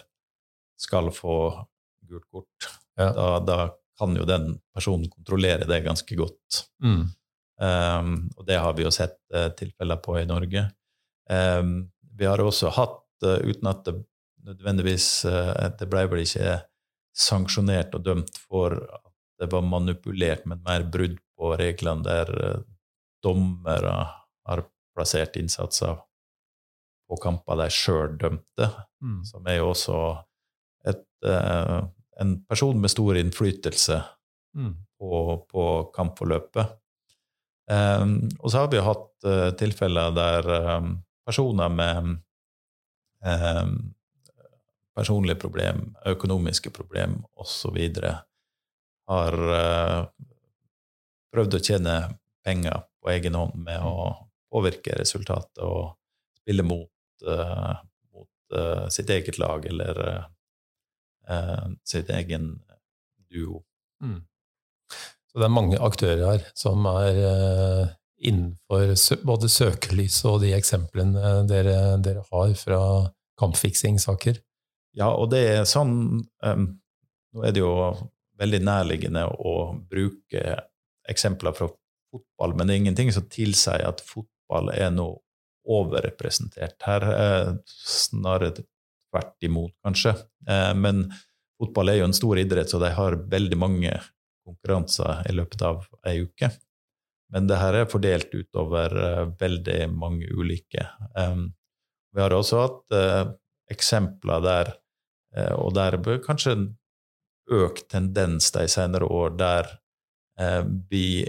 skal 0.81 1.09
få 1.15 1.37
gult 2.05 2.27
kort. 2.29 2.69
Ja. 2.99 3.11
Da, 3.15 3.27
da, 3.45 3.59
kan 3.95 4.11
jo 4.11 4.25
den 4.27 4.57
personen 4.75 5.07
kontrollere 5.07 5.63
det 5.69 5.77
ganske 5.85 6.17
godt. 6.19 6.65
Mm. 6.83 7.05
Um, 7.63 8.09
og 8.35 8.41
det 8.43 8.57
har 8.59 8.73
vi 8.75 8.83
jo 8.83 8.89
sett 8.91 9.15
uh, 9.31 9.47
tilfeller 9.55 10.01
på 10.03 10.17
i 10.19 10.25
Norge. 10.27 10.65
Um, 11.29 11.89
vi 12.17 12.27
har 12.29 12.41
også 12.41 12.69
hatt, 12.75 13.01
uh, 13.25 13.39
uten 13.41 13.69
at 13.69 13.85
det 13.87 13.95
nødvendigvis 14.45 15.25
uh, 15.25 15.71
Det 15.73 15.87
ble 15.89 16.03
vel 16.11 16.21
ikke 16.21 16.59
sanksjonert 17.17 17.95
og 17.97 18.03
dømt 18.05 18.37
for 18.37 18.75
at 18.77 19.13
det 19.41 19.49
var 19.51 19.65
manipulert, 19.65 20.45
men 20.45 20.61
mer 20.63 20.85
brudd 20.87 21.17
på 21.35 21.55
reglene 21.59 22.05
der 22.05 22.31
uh, 22.35 22.61
dommere 23.25 23.95
har 24.45 24.63
plassert 24.95 25.35
innsatser 25.39 25.97
på 27.09 27.17
kamper 27.21 27.57
de 27.59 27.69
sjøl 27.73 28.15
dømte, 28.21 28.69
mm. 29.01 29.19
som 29.25 29.49
er 29.49 29.59
jo 29.59 29.71
også 29.73 29.97
et, 30.89 31.03
en 32.21 32.31
person 32.49 32.79
med 32.81 32.89
stor 32.89 33.17
innflytelse 33.19 33.99
mm. 34.57 34.71
på, 34.97 35.19
på 35.51 35.65
kampforløpet. 35.93 36.73
Um, 37.65 38.29
og 38.39 38.51
så 38.51 38.61
har 38.61 38.69
vi 38.69 38.81
hatt 38.85 39.25
uh, 39.25 39.49
tilfeller 39.57 40.13
der 40.13 40.49
um, 40.77 40.91
personer 41.25 41.69
med 41.69 42.17
um, 43.25 43.93
personlige 44.95 45.35
problem, 45.35 45.95
økonomiske 46.05 46.69
problem 46.69 47.23
osv. 47.33 47.77
har 49.09 49.33
uh, 49.33 50.05
prøvd 51.33 51.57
å 51.57 51.63
tjene 51.63 51.95
penger 52.45 52.85
på 53.01 53.11
egen 53.15 53.35
hånd 53.35 53.57
med 53.65 53.81
å 53.83 54.13
påvirke 54.53 54.95
resultatet 54.99 55.63
og 55.65 55.97
spille 56.37 56.63
mot, 56.63 56.91
uh, 57.27 57.75
mot 58.13 58.55
uh, 58.55 58.87
sitt 58.89 59.09
eget 59.09 59.41
lag 59.41 59.65
eller 59.65 60.31
sitt 61.89 62.11
egen 62.13 62.51
duo. 63.33 63.63
Mm. 63.97 64.19
Så 65.25 65.39
det 65.41 65.47
er 65.47 65.53
mange 65.55 65.79
aktører 65.81 66.21
her 66.21 66.43
som 66.53 66.85
er 66.85 67.95
innenfor 68.17 68.93
både 69.27 69.49
søkelyset 69.51 70.27
og 70.29 70.41
de 70.43 70.53
eksemplene 70.55 71.41
dere, 71.49 71.97
dere 72.03 72.23
har 72.31 72.53
fra 72.59 72.81
kampfiksingssaker? 73.39 74.39
Ja, 74.95 75.11
og 75.11 75.31
det 75.33 75.41
er 75.57 75.65
sånn 75.67 76.23
um, 76.23 76.67
Nå 77.35 77.43
er 77.43 77.51
det 77.51 77.59
jo 77.59 77.73
veldig 78.39 78.61
nærliggende 78.63 79.25
å 79.27 79.73
bruke 79.91 80.53
eksempler 81.11 81.51
fra 81.57 81.67
fotball, 81.67 82.53
men 82.55 82.67
det 82.67 82.75
er 82.75 82.81
ingenting 82.85 83.11
som 83.11 83.25
tilsier 83.27 83.83
at 83.83 83.99
fotball 84.07 84.71
er 84.71 84.93
noe 84.95 85.19
overrepresentert. 85.65 86.77
Her 86.85 87.05
er 87.09 87.51
snarere 87.67 88.53
tvert 88.55 89.47
imot, 89.47 89.73
kanskje. 89.83 90.15
Eh, 90.47 90.71
men 90.79 91.09
fotball 91.59 91.91
er 91.91 91.99
jo 91.99 92.09
en 92.09 92.15
stor 92.15 92.39
idrett, 92.39 92.71
så 92.71 92.79
de 92.79 92.93
har 92.95 93.17
veldig 93.31 93.59
mange 93.59 93.93
konkurranser 94.45 95.25
i 95.29 95.35
løpet 95.35 95.65
av 95.65 95.83
ei 96.07 96.21
uke. 96.23 96.51
Men 97.35 97.49
det 97.51 97.59
her 97.59 97.81
er 97.81 97.91
fordelt 97.91 98.31
utover 98.31 98.95
uh, 98.95 99.27
veldig 99.39 99.79
mange 99.91 100.29
ulike. 100.31 100.87
Um, 101.19 101.49
vi 102.15 102.23
har 102.23 102.31
også 102.31 102.61
hatt 102.63 102.95
uh, 102.95 103.33
eksempler 103.75 104.43
der 104.45 104.71
Eh, 105.35 105.55
og 105.59 105.73
der 105.75 105.97
bør 106.01 106.21
kanskje 106.23 106.55
en 106.55 106.67
økt 107.55 107.89
tendens 107.91 108.51
de 108.55 108.65
senere 108.71 109.07
år, 109.11 109.35
der 109.39 109.73
eh, 110.39 110.63
vi 110.91 111.25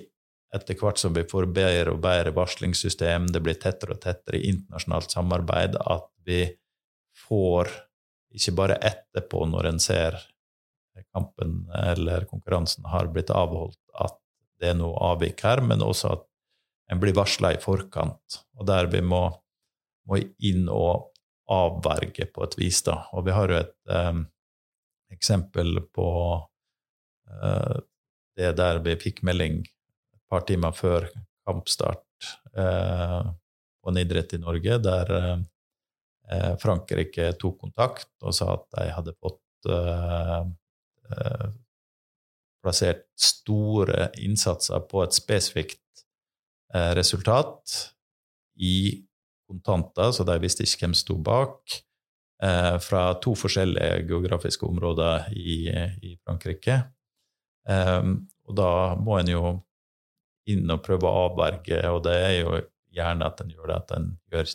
etter 0.55 0.79
hvert 0.79 1.01
som 1.01 1.13
vi 1.17 1.27
får 1.29 1.49
bedre 1.53 1.93
og 1.93 2.01
bedre 2.05 2.33
varslingssystem, 2.37 3.27
det 3.35 3.43
blir 3.45 3.59
tettere 3.61 3.97
og 3.97 4.01
tettere 4.05 4.41
internasjonalt 4.47 5.13
samarbeid, 5.13 5.77
at 5.77 6.07
vi 6.25 6.47
får 7.27 7.73
ikke 8.37 8.55
bare 8.57 8.79
etterpå, 8.85 9.43
når 9.51 9.71
en 9.73 9.83
ser 9.83 10.17
kampen 11.13 11.67
eller 11.77 12.25
konkurransen 12.31 12.87
har 12.89 13.11
blitt 13.13 13.33
avholdt, 13.35 13.81
at 14.01 14.17
det 14.61 14.73
er 14.73 14.79
noe 14.79 14.97
avvik 15.13 15.43
her, 15.45 15.63
men 15.65 15.85
også 15.85 16.15
at 16.17 16.25
en 16.93 17.03
blir 17.03 17.17
varsla 17.17 17.53
i 17.55 17.61
forkant, 17.61 18.41
og 18.57 18.67
der 18.69 18.89
vi 18.93 19.03
må, 19.03 19.25
må 20.07 20.21
inn 20.47 20.69
og 20.71 21.11
avverge 21.51 22.29
på 22.35 22.45
et 22.47 22.57
vis. 22.59 22.83
Da. 22.87 23.01
Og 23.15 23.27
vi 23.27 23.35
har 23.35 23.51
jo 23.51 23.59
et 23.59 23.93
eh, 23.93 24.21
eksempel 25.15 25.81
på 25.95 26.09
eh, 27.31 27.77
det 28.37 28.53
der 28.59 28.83
vi 28.85 28.97
fikk 29.01 29.23
melding 29.27 29.63
et 29.65 30.23
par 30.31 30.47
timer 30.47 30.75
før 30.77 31.09
kampstart 31.47 32.31
eh, 32.59 33.21
på 33.83 33.93
en 33.93 34.01
idrett 34.03 34.35
i 34.35 34.43
Norge, 34.43 34.81
der 34.83 35.13
uh, 35.15 36.55
Frankrike 36.59 37.29
tok 37.39 37.61
kontakt 37.61 38.09
og 38.19 38.35
sa 38.35 38.49
at 38.57 38.65
de 38.75 38.87
hadde 38.91 39.13
fått 39.23 39.69
plassert 42.67 43.07
store 43.15 44.11
innsatser 44.19 44.83
på 44.91 45.05
et 45.07 45.15
spesifikt 45.15 45.83
resultat 46.99 47.73
i 48.59 49.07
kontanter, 49.47 50.11
så 50.13 50.27
de 50.27 50.35
visste 50.43 50.67
ikke 50.67 50.83
hvem 50.83 50.97
som 50.97 51.05
sto 51.05 51.17
bak. 51.23 51.77
Eh, 52.43 52.79
fra 52.79 53.15
to 53.15 53.33
forskjellige 53.33 54.03
geografiske 54.11 54.67
områder 54.67 55.31
i, 55.33 55.71
i 56.05 56.17
Frankrike. 56.21 56.83
Eh, 57.69 58.11
og 58.47 58.59
da 58.59 58.73
må 59.01 59.17
en 59.17 59.31
jo 59.33 59.53
inn 60.53 60.69
og 60.71 60.83
prøve 60.85 61.09
å 61.09 61.23
avverge, 61.31 61.81
og 61.91 62.03
det 62.05 62.17
er 62.21 62.35
jo 62.43 62.59
gjerne 62.97 63.31
at 63.31 63.41
en 63.43 63.55
gjør 63.55 63.71
det, 63.71 63.79
at 63.81 63.95
en 63.97 64.11
gjør 64.33 64.53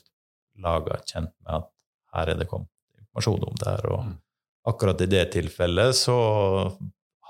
laga 0.62 1.00
kjent 1.10 1.34
med 1.42 1.56
at 1.58 1.72
her 2.14 2.32
er 2.32 2.40
det 2.40 2.48
kommet 2.52 2.70
informasjon 3.02 3.50
om 3.50 3.58
det 3.58 3.68
her. 3.72 3.90
Og 3.90 4.06
mm. 4.06 4.16
akkurat 4.72 5.02
i 5.02 5.10
det 5.10 5.26
tilfellet 5.34 5.98
så 5.98 6.18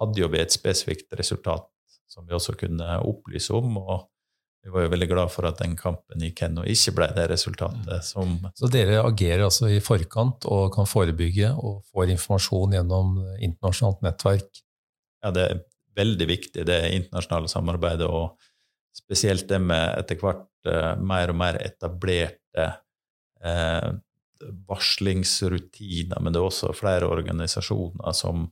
hadde 0.01 0.23
jo 0.23 0.31
vi 0.33 0.41
et 0.41 0.53
spesifikt 0.53 1.13
resultat 1.19 1.67
som 2.11 2.25
vi 2.27 2.35
også 2.35 2.57
kunne 2.59 2.97
opplyse 3.07 3.53
om. 3.55 3.77
og 3.77 4.07
vi 4.61 4.69
var 4.69 4.83
jo 4.85 4.91
veldig 4.93 5.07
glad 5.09 5.31
for 5.33 5.47
at 5.49 5.57
den 5.57 5.73
kampen 5.77 6.21
i 6.21 6.33
Kenno 6.37 6.61
ikke 6.69 6.93
ble 6.99 7.07
det 7.15 7.23
resultatet 7.31 8.05
som 8.05 8.35
Så 8.57 8.69
dere 8.69 8.99
agerer 9.01 9.47
altså 9.47 9.71
i 9.73 9.79
forkant 9.81 10.45
og 10.45 10.69
kan 10.75 10.89
forebygge 10.89 11.49
og 11.57 11.79
får 11.89 12.13
informasjon 12.13 12.75
gjennom 12.77 13.15
internasjonalt 13.41 14.05
nettverk? 14.05 14.61
Ja, 15.25 15.33
det 15.33 15.47
er 15.47 15.63
veldig 15.97 16.27
viktig, 16.29 16.65
det 16.69 16.79
internasjonale 16.93 17.49
samarbeidet, 17.51 18.05
og 18.05 18.37
spesielt 18.95 19.47
det 19.49 19.59
med 19.63 19.97
etter 19.97 20.21
hvert 20.21 20.47
uh, 20.69 20.93
mer 21.01 21.33
og 21.33 21.39
mer 21.41 21.57
etablerte 21.61 22.67
uh, 23.41 23.89
varslingsrutiner, 24.69 26.21
men 26.21 26.33
det 26.33 26.41
er 26.41 26.47
også 26.47 26.71
flere 26.77 27.09
organisasjoner 27.09 28.13
som 28.17 28.45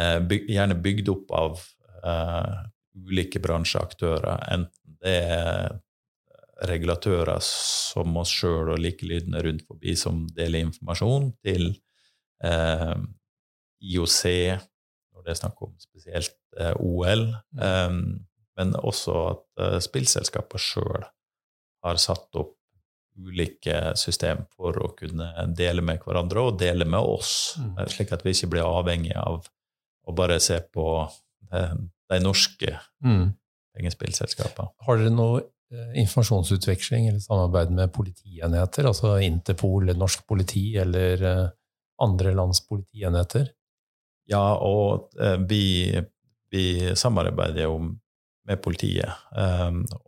byg, 0.00 0.48
gjerne 0.54 0.76
bygd 0.80 1.08
opp 1.12 1.32
av 1.36 1.62
ulike 2.96 3.40
bransjeaktører, 3.42 4.46
enten 4.54 4.96
det 5.00 5.16
er 5.30 5.78
regulatører 6.68 7.40
som 7.44 8.16
oss 8.20 8.32
sjøl 8.34 8.74
og 8.74 8.80
likelydende 8.82 9.40
rundt 9.46 9.64
forbi 9.68 9.94
som 9.98 10.26
deler 10.36 10.66
informasjon, 10.66 11.30
til 11.44 11.70
uh, 12.44 12.96
IOC, 13.80 14.22
når 15.14 15.24
det 15.24 15.32
er 15.32 15.40
snakk 15.40 15.62
om 15.64 15.76
spesielt 15.80 16.36
uh, 16.60 16.74
OL, 16.76 17.30
mm. 17.56 17.64
um, 17.64 18.02
men 18.60 18.74
også 18.76 19.16
at 19.30 19.44
uh, 19.62 19.78
spillselskaper 19.80 20.60
sjøl 20.60 21.06
har 21.84 22.00
satt 22.00 22.36
opp 22.36 22.56
ulike 23.20 23.94
system 24.00 24.44
for 24.54 24.76
å 24.80 24.92
kunne 24.96 25.28
dele 25.56 25.82
med 25.84 26.00
hverandre 26.04 26.44
og 26.48 26.60
dele 26.60 26.86
med 26.88 27.00
oss, 27.00 27.56
mm. 27.60 27.80
slik 27.92 28.12
at 28.16 28.24
vi 28.24 28.36
ikke 28.36 28.52
blir 28.54 28.68
avhengig 28.68 29.16
av 29.16 29.48
å 30.06 30.14
bare 30.16 30.40
se 30.40 30.60
på 30.72 30.86
de 32.10 32.18
norske 32.22 32.74
mm. 33.04 33.24
pengespillselskapene. 33.76 34.72
Har 34.86 35.00
dere 35.00 35.12
noe 35.14 35.40
eh, 35.42 35.94
informasjonsutveksling 36.02 37.08
eller 37.10 37.22
samarbeid 37.22 37.72
med 37.76 37.92
politienheter, 37.94 38.88
altså 38.90 39.16
Interpol, 39.24 39.92
norsk 39.98 40.26
politi 40.28 40.64
eller 40.80 41.24
eh, 41.26 41.46
andre 42.02 42.34
lands 42.36 42.62
politienheter? 42.66 43.50
Ja, 44.30 44.44
og 44.62 45.14
eh, 45.20 45.38
vi, 45.50 45.64
vi 46.50 46.64
samarbeider 46.98 47.66
jo 47.68 47.80
med 48.50 48.58
politiet. 48.64 49.12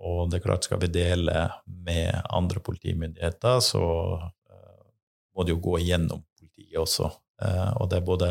Og 0.03 0.31
det 0.33 0.39
er 0.39 0.43
klart, 0.43 0.65
skal 0.67 0.81
vi 0.83 0.89
dele 0.91 1.45
med 1.85 2.17
andre 2.33 2.63
politimyndigheter, 2.65 3.61
så 3.63 3.83
må 5.37 5.45
det 5.45 5.53
jo 5.53 5.61
gå 5.63 5.77
igjennom 5.79 6.25
politiet 6.41 6.81
også. 6.81 7.11
Og 7.77 7.91
det 7.93 8.01
er 8.01 8.07
både 8.09 8.31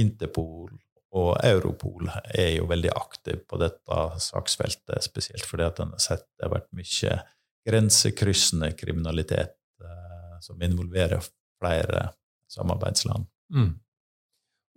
Interpol 0.00 0.72
og 1.12 1.34
Europol 1.44 2.08
er 2.32 2.54
jo 2.56 2.68
veldig 2.70 2.92
aktiv 2.96 3.42
på 3.48 3.58
dette 3.60 3.98
saksfeltet, 4.24 5.04
spesielt 5.04 5.44
fordi 5.44 5.66
at 5.66 5.82
en 5.84 5.92
har 5.92 6.02
sett 6.02 6.24
det 6.38 6.46
har 6.46 6.54
vært 6.54 6.70
mye 6.76 7.18
grensekryssende 7.68 8.72
kriminalitet 8.78 9.54
eh, 9.84 10.36
som 10.40 10.62
involverer 10.64 11.20
flere 11.60 12.08
samarbeidsland. 12.50 13.28
Mm. 13.54 13.74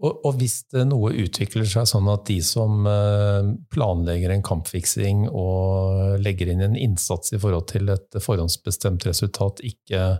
Og, 0.03 0.25
og, 0.27 0.33
hvis 0.41 0.57
noe 0.83 1.13
utvikler 1.23 1.67
seg 1.71 1.87
sånn 1.87 2.09
at 2.11 2.25
de 2.27 2.41
som 2.43 2.83
eh, 2.89 3.53
planlegger 3.71 4.33
en 4.33 4.43
kampfiksing 4.43 5.29
og 5.29 6.19
legger 6.19 6.51
inn 6.51 6.65
en 6.65 6.75
innsats 6.75 7.31
i 7.31 7.39
forhold 7.39 7.69
til 7.71 7.93
et 7.93 8.19
forhåndsbestemt 8.19 9.07
resultat, 9.07 9.63
ikke 9.63 10.17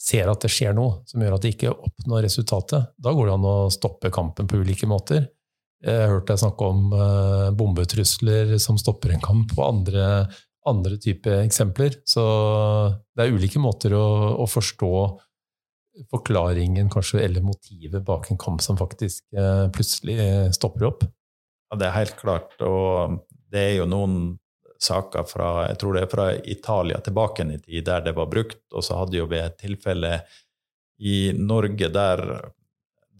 ser 0.00 0.30
at 0.32 0.44
det 0.44 0.50
skjer 0.52 0.74
noe 0.76 1.02
som 1.08 1.20
gjør 1.20 1.36
at 1.36 1.44
de 1.44 1.52
ikke 1.52 1.74
oppnår 1.74 2.24
resultatet, 2.24 2.92
da 2.96 3.12
går 3.14 3.28
det 3.28 3.36
an 3.36 3.48
å 3.50 3.56
stoppe 3.72 4.12
kampen 4.14 4.48
på 4.48 4.62
ulike 4.62 4.88
måter. 4.88 5.26
Jeg 5.84 5.96
har 5.96 6.12
hørt 6.12 6.28
deg 6.28 6.40
snakke 6.40 6.68
om 6.68 6.92
uh, 6.92 7.48
bombetrusler 7.56 8.56
som 8.60 8.78
stopper 8.80 9.14
en 9.14 9.24
kamp, 9.24 9.52
og 9.56 9.64
andre, 9.64 10.06
andre 10.68 10.98
typer 11.00 11.40
eksempler. 11.44 12.00
Så 12.08 12.24
det 13.16 13.26
er 13.26 13.36
ulike 13.36 13.60
måter 13.62 13.96
å, 13.96 14.06
å, 14.40 14.48
forstå 14.48 14.92
forklaringen 16.12 16.88
kanskje, 16.92 17.22
eller 17.24 17.44
motivet 17.44 18.04
bak 18.04 18.28
en 18.30 18.40
kamp 18.40 18.60
som 18.64 18.80
faktisk 18.80 19.24
uh, 19.36 19.68
plutselig 19.72 20.20
stopper 20.56 20.88
opp. 20.90 21.08
Ja, 21.70 21.80
det 21.80 21.88
er 21.88 21.96
helt 21.96 22.16
klart. 22.20 22.56
Og 22.64 23.20
det 23.52 23.66
er 23.70 23.74
jo 23.80 23.88
noen 23.88 24.20
saker 24.80 25.26
fra 25.28 25.50
jeg 25.68 25.80
tror 25.80 25.96
det 25.96 26.04
er 26.04 26.12
fra 26.12 26.28
Italia 26.34 27.00
tilbake 27.04 27.44
i 27.44 27.58
tid 27.58 27.84
der 27.88 28.06
det 28.06 28.16
var 28.16 28.30
brukt, 28.32 28.62
og 28.72 28.84
så 28.84 29.02
hadde 29.02 29.20
jo 29.20 29.28
vi 29.30 29.40
et 29.42 29.58
tilfelle 29.60 30.14
i 31.00 31.32
Norge 31.36 31.88
der 31.92 32.24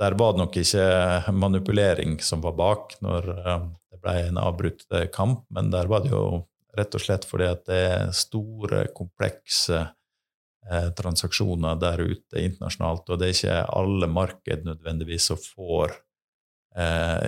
der 0.00 0.16
var 0.16 0.32
det 0.32 0.40
nok 0.40 0.56
ikke 0.56 1.32
manipulering 1.36 2.20
som 2.24 2.40
var 2.40 2.56
bak 2.56 2.94
når 3.04 3.30
eh, 3.34 3.64
det 3.92 4.00
ble 4.00 4.14
en 4.30 4.40
avbrutt 4.40 4.86
eh, 4.96 5.08
kamp, 5.12 5.44
men 5.52 5.68
der 5.72 5.90
var 5.92 6.04
det 6.04 6.14
jo 6.14 6.46
rett 6.78 6.94
og 6.96 7.02
slett 7.04 7.26
fordi 7.28 7.48
at 7.50 7.66
det 7.68 7.80
er 7.90 8.12
store, 8.16 8.86
komplekse 8.96 9.80
eh, 9.82 10.86
transaksjoner 10.96 11.80
der 11.82 12.00
ute 12.00 12.44
internasjonalt, 12.46 13.10
og 13.10 13.20
det 13.20 13.28
er 13.28 13.36
ikke 13.36 13.58
alle 13.82 14.08
marked 14.20 14.64
nødvendigvis 14.68 15.32
som 15.32 15.42
får 15.42 15.98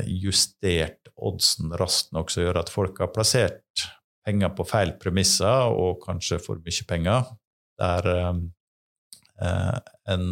justert 0.07 1.09
oddsen 1.18 1.73
raskt 1.75 2.12
nok 2.14 2.31
som 2.31 2.45
gjør 2.45 2.61
at 2.61 2.68
folk 2.71 3.01
har 3.03 3.09
plassert 3.11 3.83
penger 4.27 4.53
på 4.57 4.67
feil 4.69 4.95
premisser 5.03 5.73
og 5.73 6.03
kanskje 6.05 6.39
for 6.43 6.63
mye 6.63 6.89
penger, 6.89 7.31
der 7.81 8.11
eh, 8.13 9.79
en 10.15 10.27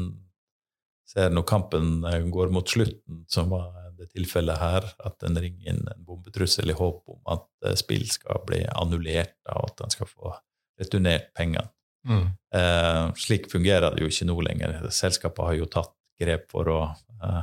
ser 1.10 1.32
når 1.34 1.46
kampen 1.48 2.04
eh, 2.06 2.22
går 2.30 2.52
mot 2.54 2.68
slutten, 2.68 3.24
som 3.30 3.50
var 3.52 3.72
det 3.98 4.10
tilfellet 4.14 4.60
her, 4.60 4.86
at 5.04 5.26
en 5.26 5.38
ringer 5.42 5.74
inn 5.74 5.82
en 5.90 6.06
bombetrussel 6.06 6.72
i 6.72 6.76
håp 6.76 7.02
om 7.12 7.20
at 7.34 7.46
eh, 7.66 7.76
spill 7.78 8.06
skal 8.10 8.44
bli 8.48 8.62
annullert, 8.70 9.36
og 9.52 9.72
at 9.72 9.84
en 9.84 9.94
skal 9.94 10.10
få 10.10 10.34
returnert 10.80 11.30
pengene. 11.36 11.68
Mm. 12.08 12.28
Eh, 12.56 13.06
slik 13.20 13.50
fungerer 13.52 13.92
det 13.92 14.04
jo 14.04 14.08
ikke 14.08 14.28
nå 14.30 14.36
lenger. 14.46 14.78
Selskapet 14.94 15.50
har 15.50 15.58
jo 15.58 15.68
tatt 15.68 15.92
grep 16.20 16.46
for 16.52 16.70
å 16.72 16.80
eh, 16.88 17.42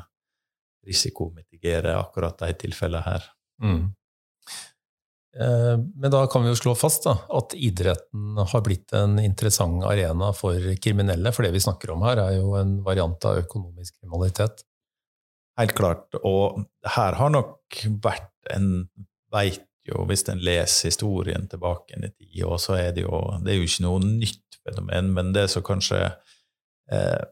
risikomitigere 0.87 1.97
akkurat 1.99 2.39
de 2.41 2.55
tilfellene 2.63 3.05
her. 3.05 3.27
Mm. 3.61 3.83
Eh, 5.39 5.75
men 5.95 6.11
da 6.11 6.23
kan 6.31 6.43
vi 6.43 6.49
jo 6.51 6.57
slå 6.57 6.73
fast 6.77 7.05
da, 7.05 7.13
at 7.37 7.53
idretten 7.53 8.39
har 8.41 8.63
blitt 8.65 8.93
en 8.97 9.19
interessant 9.21 9.85
arena 9.85 10.31
for 10.35 10.61
kriminelle. 10.81 11.33
For 11.35 11.45
det 11.45 11.53
vi 11.55 11.63
snakker 11.63 11.93
om 11.93 12.05
her, 12.07 12.21
er 12.23 12.39
jo 12.39 12.55
en 12.59 12.79
variant 12.85 13.29
av 13.29 13.43
økonomisk 13.43 13.99
kriminalitet. 13.99 14.63
Helt 15.57 15.75
klart. 15.77 16.09
Og 16.25 16.63
her 16.95 17.17
har 17.19 17.33
nok 17.33 17.83
vært 18.03 18.33
en 18.53 18.87
Veit 19.27 19.65
jo, 19.83 20.05
hvis 20.07 20.21
en 20.31 20.39
leser 20.39 20.87
historien 20.87 21.49
tilbake 21.51 21.97
i 21.97 22.09
tid, 22.13 22.43
og 22.47 22.61
så 22.63 22.77
er 22.79 22.93
det 22.95 23.01
jo 23.03 23.17
Det 23.43 23.51
er 23.51 23.57
jo 23.57 23.65
ikke 23.67 23.83
noe 23.83 23.99
nytt 24.05 24.59
fenomen, 24.63 25.09
men 25.15 25.33
det 25.35 25.49
som 25.51 25.65
kanskje 25.67 25.99
eh, 26.91 27.25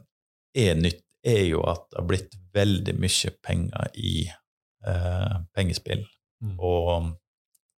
er 0.56 0.76
nytt, 0.76 1.04
er 1.24 1.46
jo 1.48 1.64
at 1.64 1.88
det 1.88 2.02
har 2.02 2.08
blitt 2.10 2.36
veldig 2.56 2.96
mye 3.00 3.32
penger 3.48 3.96
i 3.96 4.28
eh, 4.28 5.38
pengespill. 5.56 6.04
Mm. 6.44 6.58
Og 6.60 7.16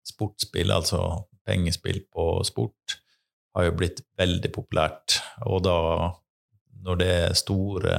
sportsspill, 0.06 0.70
altså 0.72 1.26
pengespill 1.46 2.00
på 2.12 2.42
sport, 2.46 2.98
har 3.56 3.64
jo 3.68 3.76
blitt 3.78 4.02
veldig 4.18 4.50
populært. 4.54 5.20
Og 5.48 5.64
da, 5.64 5.78
når 6.84 6.94
det 7.00 7.10
er 7.14 7.38
store 7.38 7.94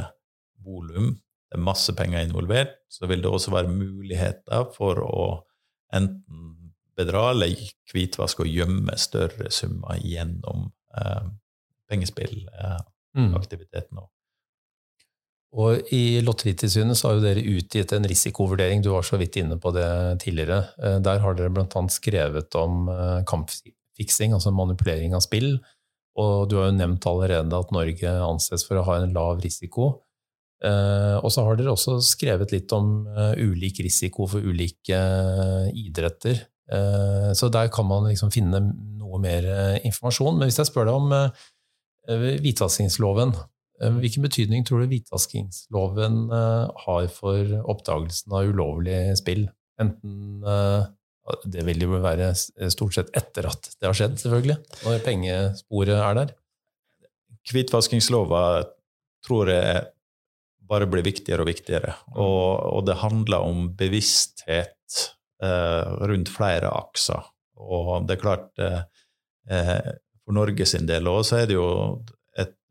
volum, 0.65 1.15
det 1.47 1.55
er 1.57 1.63
masse 1.63 1.93
penger 1.95 2.25
involvert, 2.27 2.75
så 2.91 3.07
vil 3.07 3.21
det 3.23 3.31
også 3.31 3.51
være 3.55 3.71
muligheter 3.71 4.61
for 4.75 4.99
å 5.03 5.25
enten 5.95 6.57
bedra 6.97 7.29
eller 7.31 7.55
hvitvaske 7.91 8.41
og 8.43 8.51
gjemme 8.51 8.97
større 8.99 9.51
summer 9.53 9.97
gjennom 10.01 10.71
eh, 10.97 11.25
pengespillaktiviteten. 11.89 13.97
Eh, 13.97 14.03
mm. 14.03 14.09
Og 15.55 15.93
I 15.95 16.19
Lotteritilsynet 16.25 16.99
så 16.99 17.07
har 17.07 17.17
jo 17.17 17.23
dere 17.23 17.45
utgitt 17.55 17.93
en 17.95 18.07
risikovurdering, 18.09 18.81
du 18.83 18.91
var 18.91 19.05
så 19.07 19.19
vidt 19.19 19.37
inne 19.39 19.55
på 19.61 19.71
det 19.75 19.87
tidligere. 20.25 20.59
Eh, 20.83 20.97
der 21.03 21.21
har 21.23 21.37
dere 21.37 21.53
bl.a. 21.55 21.83
skrevet 21.93 22.57
om 22.59 22.89
eh, 22.91 23.21
kampfiksing, 23.29 24.35
altså 24.35 24.51
manipulering 24.51 25.15
av 25.15 25.23
spill. 25.23 25.55
Og 26.19 26.49
du 26.49 26.57
har 26.59 26.71
jo 26.71 26.75
nevnt 26.79 27.05
allerede 27.07 27.61
at 27.61 27.71
Norge 27.71 28.11
anses 28.25 28.65
for 28.67 28.81
å 28.81 28.85
ha 28.89 28.99
en 28.99 29.15
lav 29.15 29.39
risiko. 29.43 29.93
Eh, 30.65 31.15
og 31.21 31.31
så 31.31 31.45
har 31.47 31.55
dere 31.55 31.71
også 31.77 31.99
skrevet 32.03 32.51
litt 32.51 32.73
om 32.75 33.07
ulik 33.37 33.79
risiko 33.85 34.27
for 34.27 34.43
ulike 34.43 34.99
idretter. 35.77 36.43
Så 36.67 37.47
der 37.47 37.69
kan 37.71 37.85
man 37.87 38.09
liksom 38.09 38.27
finne 38.27 38.59
noe 38.99 39.21
mer 39.23 39.45
informasjon. 39.87 40.35
Men 40.35 40.49
hvis 40.49 40.57
jeg 40.59 40.67
spør 40.67 40.89
deg 40.89 40.97
om 40.97 41.13
hvitvaskingsloven, 42.43 43.31
hvilken 43.77 44.25
betydning 44.25 44.65
tror 44.65 44.83
du 44.83 44.91
hvitvaskingsloven 44.91 46.21
eh, 46.33 46.83
har 46.85 47.09
for 47.13 47.57
oppdagelsen 47.73 48.33
av 48.33 48.49
ulovlig 48.49 48.99
spill? 49.19 49.45
Enten 49.81 50.41
eh, 50.41 50.87
Det 51.45 51.65
vil 51.67 51.83
jo 51.83 51.99
være 52.01 52.31
stort 52.37 52.95
sett 52.95 53.11
etter 53.17 53.49
at 53.49 53.69
det 53.75 53.89
har 53.89 53.97
skjedd, 53.97 54.15
selvfølgelig, 54.21 54.57
når 54.85 55.05
pengesporet 55.05 55.99
er 55.99 56.17
der. 56.21 56.33
Hvitvaskingslova 57.51 58.41
tror 59.27 59.51
jeg 59.51 59.85
bare 60.67 60.87
blir 60.89 61.05
viktigere 61.05 61.43
og 61.43 61.51
viktigere. 61.51 61.93
Mm. 62.09 62.19
Og, 62.23 62.49
og 62.77 62.85
det 62.87 62.99
handler 63.01 63.45
om 63.45 63.69
bevissthet 63.77 65.03
eh, 65.43 65.95
rundt 66.11 66.31
flere 66.33 66.71
akser. 66.73 67.27
Og 67.57 68.07
det 68.07 68.17
er 68.17 68.21
klart 68.21 68.63
eh, 68.63 68.81
eh, 69.51 69.91
for 70.23 70.37
Norge 70.37 70.67
sin 70.67 70.87
del 70.89 71.07
òg, 71.09 71.23
så 71.27 71.41
er 71.41 71.49
det 71.49 71.57
jo 71.57 71.67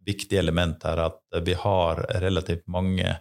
viktig 0.06 0.38
element 0.38 0.84
her 0.86 1.02
at 1.08 1.40
vi 1.46 1.56
har 1.58 2.04
relativt 2.22 2.66
mange 2.70 3.16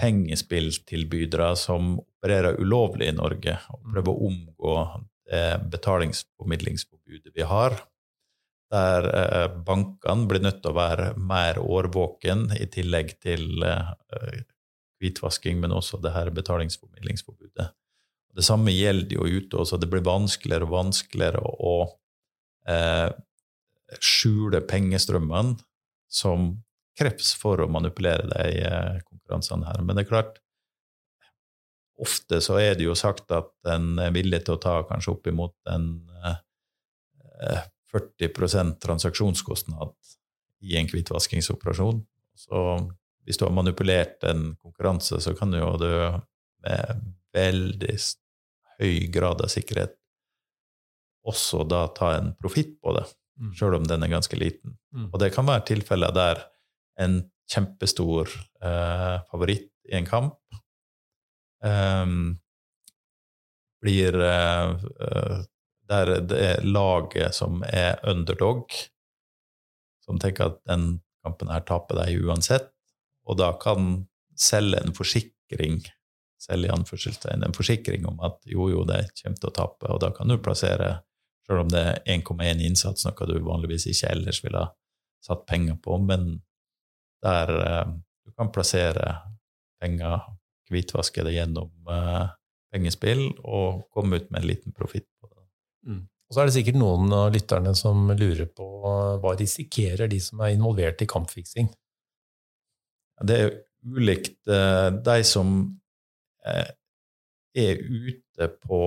pengespilltilbydere 0.00 1.52
som 1.56 1.94
opererer 2.00 2.58
ulovlig 2.60 3.10
i 3.10 3.16
Norge, 3.16 3.58
og 3.70 3.88
prøver 3.92 4.12
å 4.12 4.28
omgå 4.28 4.76
det 5.32 5.46
betalingsformidlingsforbudet 5.72 7.32
vi 7.36 7.46
har 7.46 7.76
der 8.72 9.08
eh, 9.12 9.48
bankene 9.66 10.28
blir 10.28 10.42
nødt 10.44 10.62
til 10.62 10.72
å 10.72 10.78
være 10.78 11.12
mer 11.20 11.60
årvåken, 11.60 12.48
i 12.56 12.66
tillegg 12.72 13.16
til 13.20 13.64
eh, 13.66 13.90
hvitvasking, 15.02 15.60
men 15.60 15.74
også 15.76 16.00
det 16.02 16.14
her 16.14 16.32
betalingsformidlingsforbudet. 16.34 17.68
Det 18.32 18.44
samme 18.46 18.72
gjelder 18.72 19.18
jo 19.18 19.26
ute 19.28 19.58
også. 19.60 19.76
Det 19.76 19.90
blir 19.92 20.04
vanskeligere 20.06 20.64
og 20.64 20.72
vanskeligere 20.72 21.42
å 21.44 21.74
eh, 22.64 23.10
skjule 24.00 24.62
pengestrømmene 24.64 25.58
som 26.12 26.52
kreps 26.98 27.32
for 27.40 27.62
å 27.62 27.70
manipulere 27.72 28.28
de 28.28 28.62
eh, 28.66 29.02
konkurransene 29.06 29.68
her. 29.68 29.82
Men 29.82 29.96
det 29.96 30.04
er 30.04 30.10
klart, 30.10 30.40
ofte 32.02 32.40
så 32.44 32.58
er 32.60 32.76
det 32.76 32.86
jo 32.88 32.96
sagt 32.98 33.32
at 33.32 33.52
en 33.72 33.94
er 34.02 34.14
villig 34.14 34.42
til 34.44 34.56
å 34.56 34.62
ta 34.62 34.74
kanskje 34.88 35.14
oppimot 35.14 35.54
en 35.72 35.94
eh, 36.22 37.62
40% 37.92 38.78
transaksjonskostnad 38.82 39.94
i 40.62 40.76
en 40.78 40.88
hvitvaskingsoperasjon. 40.88 42.04
Så 42.38 42.60
hvis 43.26 43.38
du 43.38 43.46
har 43.46 43.54
manipulert 43.54 44.24
en 44.28 44.52
konkurranse, 44.60 45.18
så 45.20 45.34
kan 45.36 45.52
jo 45.56 45.74
du 45.80 45.90
med 46.62 47.02
veldig 47.34 47.96
høy 48.78 49.08
grad 49.12 49.42
av 49.42 49.50
sikkerhet 49.52 49.96
også 51.28 51.62
da 51.68 51.86
ta 51.94 52.14
en 52.16 52.32
profitt 52.38 52.80
på 52.82 52.94
det, 52.96 53.04
mm. 53.42 53.52
sjøl 53.58 53.76
om 53.78 53.86
den 53.88 54.04
er 54.04 54.12
ganske 54.12 54.38
liten. 54.38 54.76
Mm. 54.94 55.10
Og 55.10 55.20
det 55.22 55.32
kan 55.34 55.48
være 55.48 55.66
tilfeller 55.72 56.14
der 56.14 56.44
en 57.02 57.20
kjempestor 57.50 58.30
eh, 58.62 59.16
favoritt 59.30 59.70
i 59.90 59.96
en 59.98 60.08
kamp 60.08 60.38
eh, 61.64 62.06
blir 63.82 64.20
eh, 64.28 65.40
der 65.92 66.12
det 66.24 66.38
er 66.38 66.64
laget 66.64 67.34
som 67.36 67.64
er 67.66 67.98
underdog, 68.08 68.70
som 70.06 70.20
tenker 70.22 70.52
at 70.52 70.62
den 70.70 71.02
kampen 71.22 71.50
her 71.52 71.64
taper 71.66 71.98
deg 72.00 72.22
uansett, 72.24 72.70
og 73.28 73.36
da 73.38 73.52
kan 73.60 74.06
selge 74.38 74.80
en 74.80 74.94
forsikring 74.96 75.82
selge 76.42 76.68
i 76.68 76.74
anførselstegn 76.74 77.44
en 77.46 77.54
forsikring 77.54 78.06
om 78.08 78.20
at 78.26 78.40
jo, 78.48 78.66
jo, 78.72 78.84
det 78.88 79.04
kommer 79.20 79.38
til 79.38 79.50
å 79.50 79.56
tape, 79.56 79.90
og 79.92 80.00
da 80.02 80.10
kan 80.14 80.30
du 80.30 80.38
plassere, 80.42 80.96
selv 81.46 81.64
om 81.64 81.72
det 81.72 81.82
er 81.82 81.98
1,1 82.18 82.62
innsats, 82.66 83.06
noe 83.06 83.28
du 83.28 83.36
vanligvis 83.44 83.88
ikke 83.90 84.12
ellers 84.14 84.42
ville 84.44 84.62
ha 84.62 84.70
satt 85.22 85.44
penger 85.46 85.78
på, 85.82 85.98
men 86.02 86.36
der 87.22 87.52
eh, 87.62 87.90
du 88.26 88.34
kan 88.34 88.50
plassere 88.54 89.16
penger, 89.82 90.22
hvitvaske 90.70 91.24
det 91.26 91.34
gjennom 91.36 91.90
eh, 91.90 92.30
pengespill 92.72 93.26
og 93.42 93.84
komme 93.92 94.18
ut 94.18 94.30
med 94.30 94.42
en 94.42 94.48
liten 94.48 94.74
profitt 94.74 95.08
på 95.20 95.28
det. 95.28 95.44
Mm. 95.90 96.02
Og 96.06 96.34
så 96.34 96.42
er 96.42 96.48
det 96.48 96.56
sikkert 96.56 96.78
noen 96.80 97.12
av 97.12 97.26
lytterne 97.34 97.74
som 97.76 98.06
lurer 98.08 98.48
på 98.48 98.66
hva 99.20 99.34
risikerer 99.36 100.08
de 100.08 100.20
som 100.22 100.40
er 100.40 100.54
involvert 100.54 101.02
i 101.04 101.08
kampfiksing? 101.10 101.68
Det 103.22 103.36
er 103.36 103.52
ulikt. 103.84 104.38
Eh, 104.48 104.88
de 105.04 105.18
som 105.28 105.52
eh, 106.46 106.70
er 107.52 107.82
ute 107.84 108.48
på 108.62 108.80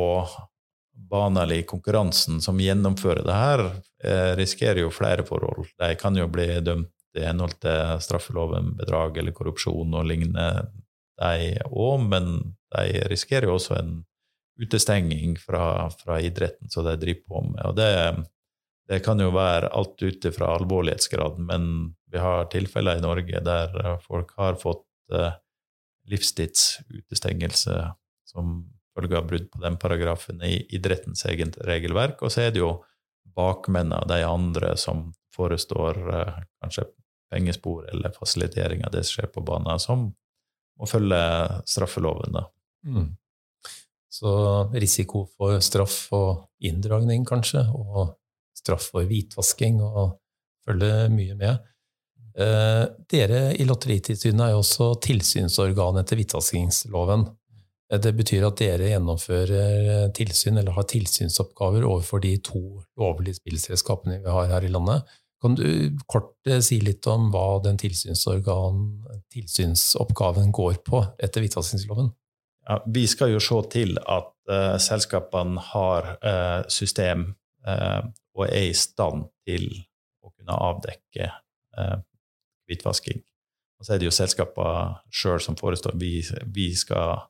banen 0.96 1.52
i 1.52 1.64
konkurransen, 1.64 2.42
som 2.42 2.60
gjennomfører 2.60 3.24
det 3.26 3.36
her, 3.36 3.64
eh, 4.04 4.32
risikerer 4.40 4.84
jo 4.86 4.94
flere 4.94 5.26
forhold. 5.28 5.68
De 5.80 5.96
kan 6.00 6.16
jo 6.16 6.28
bli 6.28 6.48
dømt 6.66 6.92
i 7.16 7.24
henhold 7.24 7.60
til 7.64 8.02
straffeloven, 8.04 8.74
bedrag 8.80 9.18
eller 9.18 9.36
korrupsjon 9.36 9.94
og 9.96 10.08
lignende, 10.10 10.68
de 11.16 11.56
òg, 11.72 12.02
men 12.12 12.56
de 12.76 13.04
risikerer 13.08 13.48
jo 13.48 13.56
også 13.56 13.78
en 13.80 13.94
utestenging 14.60 15.38
fra, 15.40 15.90
fra 15.96 16.20
idretten 16.24 16.72
som 16.72 16.84
de 16.88 16.96
driver 17.00 17.24
på 17.28 17.44
med. 17.52 17.62
Og 17.70 17.76
det, 17.78 17.92
det 18.92 19.02
kan 19.06 19.20
jo 19.20 19.32
være 19.36 19.72
alt 19.76 20.04
ut 20.04 20.28
fra 20.36 20.54
alvorlighetsgraden, 20.60 21.48
men 21.48 21.70
vi 22.12 22.22
har 22.24 22.50
tilfeller 22.52 23.00
i 23.00 23.04
Norge 23.04 23.42
der 23.44 23.98
folk 24.04 24.32
har 24.40 24.60
fått 24.60 24.86
uh, 25.16 25.34
livstidsutestengelse 26.12 27.80
som 28.30 28.58
følge 28.96 29.20
av 29.20 29.28
brudd 29.30 29.48
på 29.52 29.62
den 29.64 29.78
paragrafen 29.82 30.42
i 30.46 30.58
idrettens 30.76 31.26
eget 31.30 31.58
regelverk. 31.68 32.24
Og 32.24 32.32
så 32.34 32.46
er 32.46 32.56
det 32.56 32.64
jo 32.64 32.78
bakmennene, 33.36 34.06
de 34.08 34.22
andre 34.24 34.76
som 34.80 35.10
forestår 35.36 36.00
uh, 36.08 36.38
kanskje 36.64 36.88
pengespor 37.34 37.90
eller 37.92 38.14
fasilitering 38.16 38.86
av 38.86 38.94
det 38.96 39.04
som 39.04 39.20
skjer 39.20 39.32
på 39.34 39.44
banen, 39.44 39.82
som 39.82 40.08
må 40.80 40.88
følge 40.88 41.20
straffeloven. 41.68 42.38
da. 42.38 42.46
Mm. 42.88 43.10
Så 44.16 44.32
risiko 44.72 45.26
for 45.36 45.60
straff 45.64 46.06
og 46.16 46.46
inndragning, 46.64 47.26
kanskje, 47.28 47.66
og 47.76 48.16
straff 48.56 48.92
for 48.94 49.08
hvitvasking, 49.10 49.82
og 49.84 50.16
følge 50.66 51.10
mye 51.12 51.36
med. 51.40 51.66
Eh, 52.36 52.84
dere 53.12 53.42
i 53.56 53.66
Lotteritilsynet 53.68 54.44
er 54.48 54.54
jo 54.54 54.62
også 54.64 54.94
tilsynsorgan 55.04 56.00
etter 56.02 56.20
hvitvaskingsloven. 56.20 57.28
Eh, 57.92 58.00
det 58.02 58.14
betyr 58.18 58.44
at 58.48 58.60
dere 58.62 58.92
gjennomfører 58.94 60.10
tilsyn 60.18 60.58
eller 60.62 60.74
har 60.78 60.86
tilsynsoppgaver 60.92 61.82
overfor 61.86 62.18
de 62.24 62.34
to 62.44 62.64
lovlige 63.00 63.40
spillselskapene 63.42 64.16
vi 64.24 64.30
har 64.38 64.46
her 64.54 64.64
i 64.66 64.74
landet. 64.74 65.00
Kan 65.44 65.54
du 65.60 65.68
kort 66.10 66.34
eh, 66.50 66.62
si 66.66 66.78
litt 66.82 67.04
om 67.12 67.22
hva 67.34 67.48
den 67.66 67.78
tilsynsoppgaven 67.78 70.52
går 70.56 70.74
på 70.88 70.98
etter 71.20 71.40
hvitvaskingsloven? 71.44 72.08
ja, 72.68 72.84
vi 72.94 73.08
skal 73.08 73.34
jo 73.34 73.42
se 73.44 73.62
til 73.72 73.98
at 74.02 74.32
uh, 74.50 74.78
selskapene 74.82 75.62
har 75.72 76.16
uh, 76.26 76.62
system 76.72 77.28
uh, 77.68 78.02
og 78.36 78.48
er 78.48 78.72
i 78.72 78.78
stand 78.78 79.28
til 79.48 79.70
å 80.26 80.32
kunne 80.34 80.60
avdekke 80.70 81.32
hvitvasking. 82.70 83.20
Og 83.80 83.86
så 83.86 83.94
er 83.94 84.00
det 84.00 84.08
jo 84.08 84.16
selskapene 84.16 84.96
sjøl 85.12 85.42
som 85.44 85.58
forestår. 85.60 85.98
Vi, 86.00 86.22
vi, 86.56 86.70
skal 86.80 87.26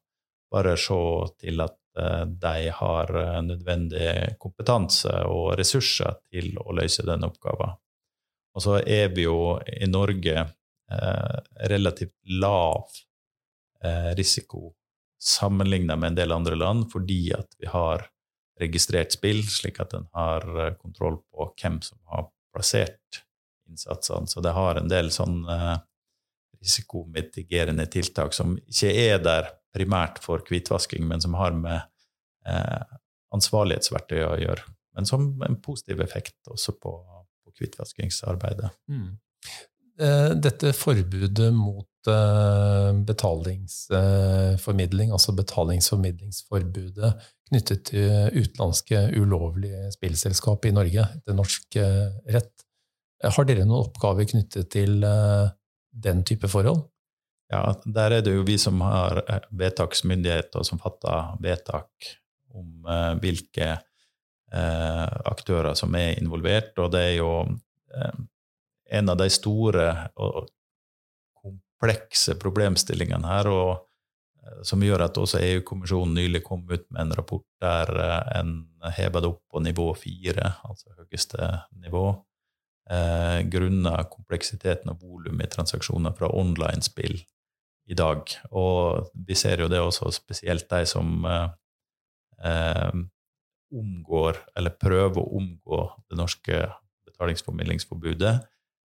bare 0.56 0.78
se 0.80 1.02
til 1.44 1.66
at 1.66 1.76
de 1.96 2.70
har 2.76 3.12
nødvendig 3.46 4.36
kompetanse 4.40 5.14
og 5.32 5.54
ressurser 5.56 6.18
til 6.28 6.58
å 6.60 6.74
løse 6.76 7.06
den 7.08 7.24
oppgaven. 7.24 7.72
Og 8.56 8.64
så 8.66 8.82
er 8.82 9.14
vi 9.16 9.24
jo 9.24 9.56
i 9.64 9.88
Norge 9.88 10.44
relativt 11.72 12.18
lav 12.44 12.92
risiko 14.20 14.74
sammenlignet 15.26 16.00
med 16.00 16.08
en 16.08 16.20
del 16.20 16.36
andre 16.36 16.60
land 16.60 16.90
fordi 16.92 17.32
at 17.34 17.56
vi 17.60 17.72
har 17.72 18.06
registrert 18.60 19.16
spill, 19.16 19.44
slik 19.44 19.82
at 19.84 19.94
en 19.98 20.08
har 20.16 20.46
eh, 20.60 20.74
kontroll 20.80 21.20
på 21.32 21.50
hvem 21.60 21.82
som 21.84 22.00
har 22.12 22.30
plassert 22.56 23.24
innsatsene. 23.70 24.30
Så 24.32 24.42
det 24.42 24.56
har 24.56 24.80
en 24.80 24.92
del 24.92 25.12
sånn 25.12 25.42
eh, 25.50 25.76
risikomitigerende 26.62 27.88
tiltak 27.92 28.36
som 28.38 28.56
ikke 28.64 28.94
er 28.94 29.24
der 29.24 29.52
primært 29.76 30.22
for 30.24 30.44
hvitvasking, 30.48 31.08
men 31.10 31.24
som 31.24 31.36
har 31.40 31.56
med 31.58 31.82
eh, 32.48 32.96
ansvarlighetsverktøy 33.36 34.22
å 34.24 34.36
gjøre. 34.42 34.72
Men 34.96 35.10
som 35.10 35.28
en 35.44 35.60
positiv 35.64 36.04
effekt 36.06 36.38
også 36.52 36.78
på, 36.80 36.96
på 37.44 37.56
hvitvaskingsarbeidet. 37.60 38.72
Mm. 38.92 39.10
Eh, 40.00 40.32
dette 40.40 40.72
forbudet 40.76 41.52
mot 41.56 41.90
Eh, 42.06 42.94
betalingsformidling, 43.06 45.12
altså 45.12 45.32
betalingsformidlingsforbudet 45.34 47.14
knyttet 47.50 47.84
til 47.90 48.30
utenlandske 48.36 49.10
ulovlige 49.18 49.92
spillselskap 49.94 50.66
i 50.66 50.72
Norge 50.76 51.08
det 51.26 51.36
norsk 51.38 51.76
eh, 51.82 52.10
rett. 52.36 52.54
Har 53.24 53.44
dere 53.50 53.66
noen 53.66 53.88
oppgaver 53.88 54.26
knyttet 54.30 54.70
til 54.76 55.04
eh, 55.06 55.48
den 55.90 56.24
type 56.28 56.48
forhold? 56.52 56.82
Ja, 57.54 57.76
der 57.86 58.18
er 58.18 58.24
det 58.26 58.34
jo 58.34 58.46
vi 58.46 58.58
som 58.58 58.80
har 58.82 59.22
vedtaksmyndighet, 59.54 60.56
og 60.58 60.66
som 60.66 60.82
fatter 60.82 61.36
vedtak 61.44 62.14
om 62.56 62.88
hvilke 63.22 63.76
aktører 64.56 65.76
som 65.78 65.94
er 66.00 66.16
involvert. 66.18 66.72
Og 66.82 66.90
det 66.94 67.02
er 67.12 67.16
jo 67.20 67.30
en 68.90 69.10
av 69.10 69.18
de 69.18 69.30
store 69.34 69.86
og 70.22 70.46
komplekse 71.42 72.38
problemstillingene 72.42 73.28
her, 73.30 73.50
og 73.50 73.72
eh, 74.46 74.62
som 74.68 74.84
gjør 74.84 75.08
at 75.08 75.20
også 75.22 75.42
EU-kommisjonen 75.44 76.16
nylig 76.18 76.44
kom 76.46 76.66
ut 76.70 76.86
med 76.90 77.02
en 77.02 77.16
rapport 77.18 77.46
der 77.64 77.92
eh, 77.96 78.40
en 78.40 78.56
heva 78.96 79.22
det 79.22 79.34
opp 79.34 79.44
på 79.52 79.64
nivå 79.66 79.92
fire, 80.00 80.56
altså 80.68 80.94
høyeste 81.00 81.50
nivå, 81.82 82.08
eh, 82.90 83.40
grunnet 83.52 84.12
kompleksiteten 84.14 84.94
og 84.94 85.02
volumet 85.04 85.50
i 85.50 85.56
transaksjoner 85.58 86.16
fra 86.18 86.32
online-spill 86.34 87.18
i 87.86 87.98
dag. 87.98 88.24
Og 88.52 89.10
vi 89.28 89.38
ser 89.38 89.62
jo 89.62 89.70
det 89.72 89.82
også 89.82 90.12
spesielt 90.16 90.70
de 90.72 90.86
som 90.90 91.26
eh, 91.26 92.98
omgår, 93.76 94.42
eller 94.58 94.78
prøver 94.82 95.22
å 95.22 95.40
omgå, 95.40 95.82
det 96.10 96.20
norske 96.20 96.62
betalingsformidlingsforbudet. 97.10 98.36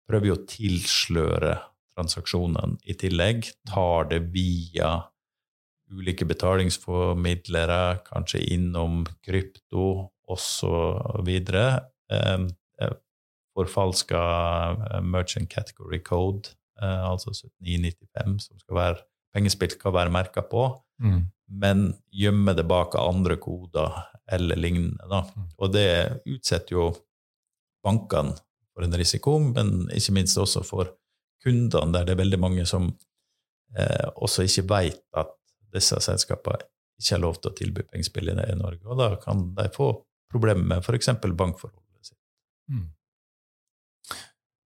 Prøver 0.09 0.31
jo 0.31 0.39
å 0.39 0.47
tilsløre 0.49 1.55
transaksjonen 1.95 2.79
i 2.89 2.97
tillegg. 2.99 3.51
Tar 3.69 4.11
det 4.13 4.23
via 4.35 4.97
ulike 5.89 6.27
betalingsformidlere, 6.29 7.99
kanskje 8.09 8.45
innom 8.55 9.05
krypto 9.25 10.09
osv. 10.29 11.29
Eh, 11.29 12.47
eh, 12.83 12.97
forfalska 13.57 14.23
eh, 14.93 15.01
merchant 15.03 15.51
category 15.51 16.03
code, 16.05 16.49
eh, 16.49 16.68
altså 16.85 17.35
7995, 17.35 18.39
som 18.49 18.61
skal 18.63 18.79
være 18.79 19.01
pengespill 19.35 19.73
skal 19.75 19.95
være 19.95 20.13
merka 20.13 20.43
på, 20.47 20.69
mm. 21.03 21.19
men 21.61 21.89
gjemme 22.15 22.55
det 22.57 22.65
bak 22.69 22.97
andre 23.01 23.37
koder 23.41 23.97
eller 24.33 24.57
lignende. 24.61 25.05
Da. 25.11 25.25
Mm. 25.25 25.51
Og 25.59 25.73
det 25.75 25.89
utsetter 26.29 26.77
jo 26.77 26.89
bankene 27.85 28.37
for 28.73 28.87
en 28.87 28.97
risiko, 28.99 29.39
men 29.43 29.89
ikke 29.95 30.17
minst 30.17 30.39
også 30.39 30.65
for 30.67 30.95
kundene, 31.45 31.93
der 31.95 32.07
det 32.07 32.17
er 32.17 32.23
veldig 32.23 32.41
mange 32.43 32.67
som 32.67 32.91
eh, 33.77 34.09
også 34.17 34.47
ikke 34.49 34.67
vet 34.73 35.03
at 35.19 35.35
disse 35.75 35.99
selskapene 36.03 36.67
ikke 36.99 37.15
har 37.15 37.23
lov 37.23 37.39
til 37.39 37.53
å 37.53 37.57
tilby 37.59 37.85
pengespill 37.87 38.33
i 38.33 38.37
Norge. 38.59 38.83
Og 38.89 38.99
da 38.99 39.13
kan 39.23 39.51
de 39.55 39.69
få 39.75 39.93
problemer 40.33 40.65
med 40.67 40.83
f.eks. 40.83 41.13
bankforholdet 41.23 42.11
sitt. 42.11 42.19
Mm. 42.73 42.89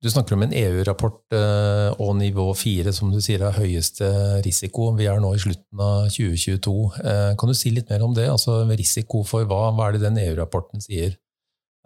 Du 0.02 0.08
snakker 0.10 0.34
om 0.34 0.42
en 0.42 0.54
EU-rapport 0.58 1.34
eh, 1.38 2.00
og 2.02 2.16
nivå 2.18 2.48
4, 2.58 2.90
som 2.90 3.12
du 3.12 3.20
sier 3.22 3.44
er 3.46 3.54
høyeste 3.54 4.08
risiko. 4.42 4.88
Vi 4.98 5.06
er 5.06 5.20
nå 5.22 5.30
i 5.36 5.42
slutten 5.44 5.82
av 5.82 6.08
2022. 6.10 6.72
Eh, 6.98 7.28
kan 7.38 7.52
du 7.52 7.54
si 7.54 7.70
litt 7.70 7.92
mer 7.92 8.02
om 8.02 8.16
det? 8.16 8.24
Altså 8.26 8.64
Risiko 8.66 9.22
for 9.22 9.46
hva? 9.46 9.68
Hva 9.70 9.86
er 9.86 9.96
det 9.96 10.02
den 10.08 10.18
EU-rapporten 10.24 10.82
sier? 10.82 11.14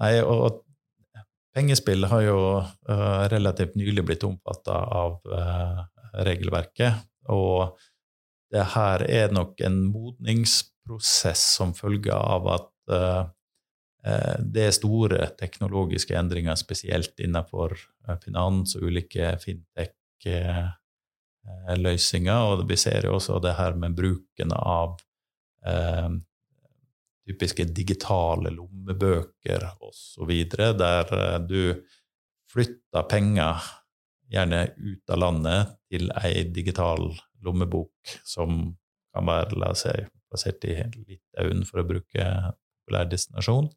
Nei, 0.00 0.14
og 0.24 0.62
Pengespill 1.56 2.04
har 2.08 2.20
jo 2.20 2.38
uh, 2.60 3.22
relativt 3.32 3.78
nylig 3.80 4.02
blitt 4.04 4.24
omfatta 4.28 4.76
av 4.92 5.14
uh, 5.24 5.84
regelverket. 6.26 7.06
Og 7.32 7.78
det 8.52 8.64
her 8.74 9.04
er 9.08 9.32
nok 9.32 9.62
en 9.64 9.78
modningsprosess 9.88 11.46
som 11.56 11.72
følge 11.76 12.12
av 12.12 12.50
at 12.52 12.68
uh, 12.92 13.22
det 14.06 14.62
er 14.62 14.70
store 14.76 15.34
teknologiske 15.40 16.14
endringer, 16.14 16.54
spesielt 16.60 17.18
innenfor 17.18 17.74
finans 18.22 18.76
og 18.78 18.84
ulike 18.86 19.34
fintech-løsninger. 19.42 22.40
Og 22.52 22.62
vi 22.70 22.76
ser 22.78 23.02
jo 23.08 23.16
også 23.16 23.42
det 23.42 23.58
her 23.58 23.74
med 23.80 23.96
bruken 23.98 24.54
av 24.54 24.94
typiske 27.26 27.66
digitale 27.74 28.52
lommebøker 28.54 29.66
osv., 29.82 30.32
der 30.54 31.14
eh, 31.18 31.38
du 31.42 31.62
flytter 32.52 33.08
penger 33.10 33.64
gjerne 34.30 34.62
ut 34.78 35.12
av 35.12 35.22
landet 35.22 35.74
til 35.90 36.10
ei 36.22 36.46
digital 36.54 37.08
lommebok 37.46 38.14
som 38.26 38.62
kan 39.14 39.26
være 39.26 39.58
la 39.58 39.72
oss 39.74 39.84
si, 39.86 39.94
plassert 40.30 40.64
i 40.66 40.78
Litauen, 40.94 41.64
for 41.66 41.82
å 41.82 41.88
bruke 41.88 42.30
populær 42.84 43.10
destinasjon. 43.10 43.68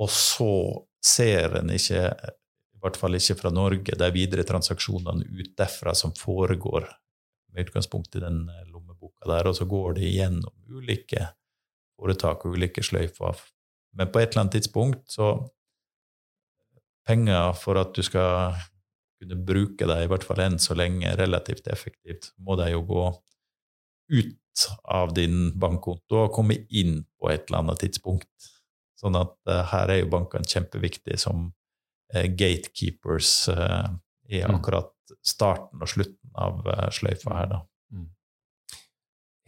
Og 0.00 0.10
så 0.12 0.52
ser 1.04 1.58
en 1.58 1.72
ikke, 1.74 2.08
i 2.08 2.82
hvert 2.82 2.98
fall 2.98 3.18
ikke 3.18 3.38
fra 3.40 3.52
Norge, 3.54 3.96
de 3.98 4.10
videre 4.14 4.46
transaksjonene 4.48 5.26
ut 5.28 5.54
derfra 5.58 5.94
som 5.98 6.14
foregår 6.16 6.88
med 7.52 7.66
utgangspunkt 7.66 8.16
i 8.16 8.22
den 8.22 8.44
lommeboka 8.70 9.28
der, 9.28 9.50
og 9.50 9.56
så 9.58 9.66
går 9.68 9.98
det 9.98 10.12
gjennom 10.14 10.54
ulike 10.72 11.26
foretak 12.00 12.46
og 12.46 12.56
ulike 12.56 12.84
sløyfer. 12.84 13.42
Men 13.92 14.08
på 14.12 14.22
et 14.22 14.32
eller 14.32 14.46
annet 14.46 14.60
tidspunkt 14.60 15.04
så 15.12 15.34
Penger 17.02 17.50
for 17.58 17.80
at 17.80 17.90
du 17.96 18.02
skal 18.06 18.54
kunne 19.18 19.38
bruke 19.46 19.86
dem, 19.86 20.04
i 20.04 20.10
hvert 20.10 20.24
fall 20.26 20.42
enn 20.44 20.58
så 20.62 20.76
lenge, 20.78 21.10
relativt 21.18 21.66
effektivt, 21.70 22.30
må 22.38 22.54
de 22.60 22.68
jo 22.70 22.82
gå 22.86 23.06
ut 24.12 24.66
av 24.92 25.14
din 25.16 25.50
bankkonto 25.58 26.20
og 26.26 26.34
komme 26.36 26.60
inn 26.70 27.00
på 27.18 27.30
et 27.32 27.48
eller 27.48 27.64
annet 27.64 27.82
tidspunkt. 27.82 28.51
Sånn 29.02 29.18
at 29.18 29.34
uh, 29.50 29.64
her 29.72 29.90
er 29.90 30.02
jo 30.02 30.12
bankene 30.12 30.46
kjempeviktige 30.48 31.18
som 31.18 31.48
uh, 31.50 32.26
gatekeepers 32.38 33.34
uh, 33.50 33.90
i 34.30 34.40
mm. 34.40 34.56
akkurat 34.56 34.92
starten 35.26 35.82
og 35.82 35.90
slutten 35.90 36.38
av 36.38 36.62
sløyfa 36.94 37.34
her, 37.36 37.50
da. 37.50 37.64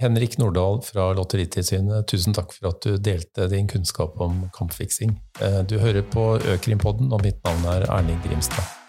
Henrik 0.00 0.38
Nordahl 0.38 0.80
fra 0.82 1.12
Lotteritilsynet, 1.14 2.08
tusen 2.10 2.34
takk 2.34 2.52
for 2.56 2.72
at 2.72 2.82
du 2.82 2.96
delte 2.98 3.46
din 3.52 3.68
kunnskap 3.70 4.18
om 4.20 4.48
kampfiksing. 4.56 5.14
Eh, 5.40 5.60
du 5.70 5.78
hører 5.78 6.02
på 6.02 6.34
Økrimpodden, 6.56 7.12
og 7.14 7.22
mitt 7.22 7.38
navn 7.46 7.68
er 7.76 7.86
Erling 7.88 8.18
Grimstad. 8.26 8.83